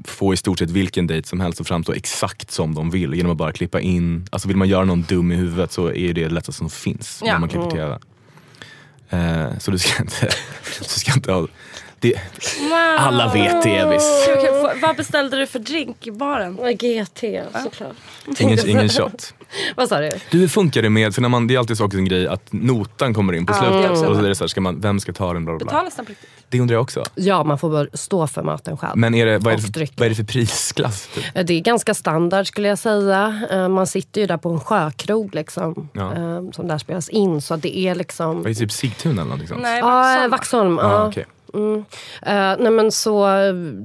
[0.05, 3.31] få i stort sett vilken dejt som helst att framstå exakt som de vill genom
[3.31, 4.27] att bara klippa in.
[4.31, 7.21] Alltså vill man göra någon dum i huvudet så är det det lättaste som finns
[7.25, 7.31] Ja.
[7.33, 7.97] när man klipper TV.
[9.09, 10.29] Eh, så du ska inte,
[10.79, 11.47] du ska inte ha...
[11.99, 12.15] Det,
[12.99, 13.81] alla vet det.
[13.81, 16.55] Får- Vad beställde du för drink i baren?
[16.55, 17.23] GT
[17.63, 17.95] såklart.
[18.39, 19.33] Ingen, ingen shot.
[19.75, 20.09] Vad sa du?
[20.31, 22.27] Du, hur funkar det med, för när man, det är alltid så också en grej
[22.27, 23.91] att notan kommer in på Ja, slutet.
[23.91, 25.45] och så är det så här, ska man, vem ska ta den?
[25.45, 25.65] Bla, bla, bla.
[25.65, 26.29] Betalas den på riktigt?
[26.49, 27.03] Det undrar jag också.
[27.15, 28.97] Ja, man får bara stå för maten själv.
[28.97, 31.09] Men är det, vad, är det för, vad är det för prisklass?
[31.15, 31.23] Typ?
[31.47, 33.41] Det är ganska standard skulle jag säga.
[33.51, 36.13] Eh, Man sitter ju där på en sjökrog liksom, Ja.
[36.13, 37.41] eh, som där spelas in.
[37.41, 38.35] Så det är liksom...
[38.37, 39.61] Vad är det, typ Sigtuna eller någonting sånt?
[39.61, 40.31] Nej, Ja, Vaxholm.
[40.31, 40.79] Vaxholm.
[40.79, 41.23] Ah, ja.
[41.55, 41.85] Mm.
[42.21, 43.27] Eh, nej men så,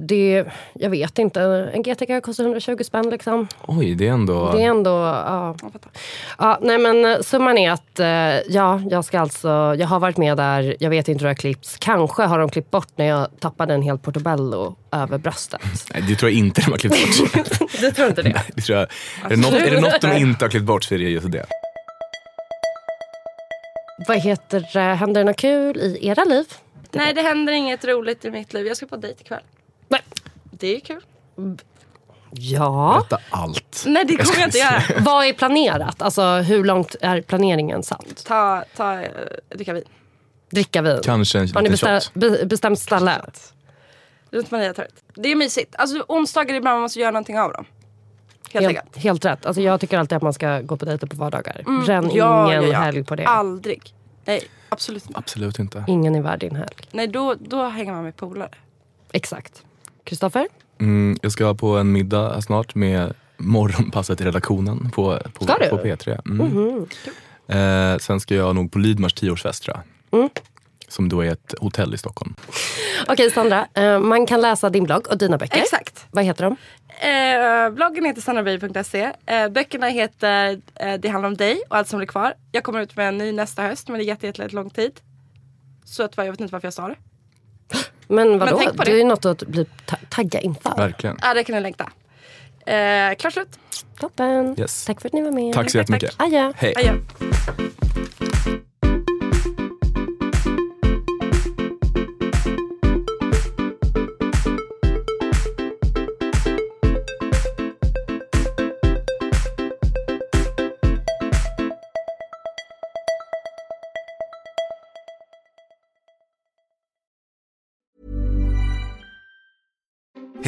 [0.07, 1.41] det, jag vet inte.
[1.73, 3.47] En GT kostar 120 spänn liksom.
[3.67, 4.51] Oj, det är ändå...
[4.51, 5.55] Det är ändå, ja.
[5.61, 5.91] Jag fattar.
[6.37, 6.59] ja.
[6.61, 9.47] Nej men eh, summan är att, eh, ja, jag ska alltså,
[9.77, 11.77] jag har varit med där, jag vet inte hur det har klippts.
[11.79, 15.61] Kanske har de klippt bort när jag tappade en hel portobello över bröstet.
[15.93, 17.71] Nej, det tror jag inte de har klippt bort.
[17.81, 18.41] du tror inte det?
[18.55, 18.87] det tror jag.
[19.25, 21.31] Är, det något, är det något de inte har klippt bort så är det just
[21.31, 21.45] det.
[24.07, 26.45] Vad heter händer det något kul i era liv?
[26.93, 28.67] Nej, det händer inget roligt i mitt liv.
[28.67, 29.43] Jag ska på dejt ikväll.
[29.87, 30.01] Nej.
[30.51, 31.01] Det är ju kul.
[32.31, 33.05] Ja.
[33.09, 33.83] Berätta allt.
[33.87, 34.81] Nej, det kommer jag inte göra.
[34.99, 36.01] Vad är planerat?
[36.01, 38.25] Alltså hur långt är planeringen satt?
[38.25, 39.05] Ta, ta, uh,
[39.49, 39.83] dricka vin.
[40.49, 40.99] Dricka vin?
[41.03, 42.13] Kanske en Har ni liten bestä- shot.
[42.13, 43.21] be- bestämt ställe?
[44.31, 44.93] Runt Mariatorget.
[45.15, 45.75] Det är mysigt.
[45.77, 47.65] Alltså onsdagar ibland man måste göra någonting av dem.
[48.53, 48.85] Helt enkelt.
[48.95, 49.45] Helt, helt rätt.
[49.45, 51.61] Alltså, jag tycker alltid att man ska gå på dejter på vardagar.
[51.85, 52.15] Bränn Mm.
[52.17, 52.79] Ja, ingen ja, ja.
[52.79, 53.25] helg på det.
[53.25, 53.93] Aldrig.
[54.25, 55.19] Nej, absolut inte.
[55.19, 55.83] Absolut inte.
[55.87, 56.75] Ingen är värd din helg.
[56.91, 58.49] Nej, då, då hänger man med polare.
[59.11, 59.63] Exakt.
[60.03, 60.47] Kristoffer?
[60.79, 65.69] Mm, jag ska på en middag snart med morgonpasset i redaktionen på, på, Ska du?
[65.69, 66.21] på P3.
[66.25, 66.85] Mm.
[67.47, 70.19] Eh, sen ska jag nog på Lidmars tioårsfest tror jag.
[70.19, 70.29] Mm.
[70.87, 72.35] Som då är ett hotell i Stockholm.
[73.07, 75.57] Okej Sandra, eh, man kan läsa din blogg och dina böcker.
[75.57, 76.05] Exakt.
[76.11, 76.55] Vad heter de?
[77.01, 79.11] Eh, bloggen heter sandraberg.se.
[79.25, 82.33] Eh, böckerna heter eh, Det handlar om dig och allt som blir kvar.
[82.51, 84.99] Jag kommer ut med en ny nästa höst men det är jätte, jätte lång tid.
[85.85, 86.95] Så att, jag vet inte varför jag sa det.
[88.07, 88.57] Men vadå?
[88.57, 88.83] på det.
[88.85, 90.75] det är ju något att bli ta- tagga inför.
[90.77, 91.17] Verkligen.
[91.21, 91.91] Ja, det kan ni längta.
[92.65, 93.59] Eh, klart slut.
[93.99, 94.55] Toppen.
[94.59, 94.85] Yes.
[94.85, 95.53] Tack för att ni var med.
[95.53, 96.03] Tack så tack, tack.
[96.03, 96.21] jättemycket.
[96.21, 96.53] Adjö.
[96.55, 96.73] Hej.
[96.77, 96.93] Adjö.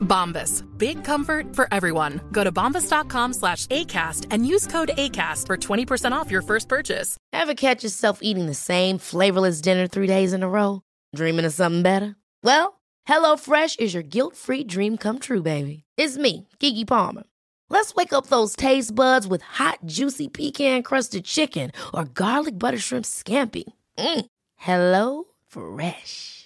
[0.00, 0.64] Bombas.
[0.78, 2.20] Big comfort for everyone.
[2.32, 7.16] Go to bombas.com slash ACAST and use code ACAST for 20% off your first purchase.
[7.32, 10.82] Ever catch yourself eating the same flavorless dinner three days in a row?
[11.14, 12.16] Dreaming of something better?
[12.42, 15.84] Well, HelloFresh is your guilt free dream come true, baby.
[15.96, 17.24] It's me, Gigi Palmer.
[17.68, 22.78] Let's wake up those taste buds with hot, juicy pecan crusted chicken or garlic butter
[22.78, 23.64] shrimp scampi.
[23.98, 24.26] Mm.
[24.56, 26.45] Hello Fresh.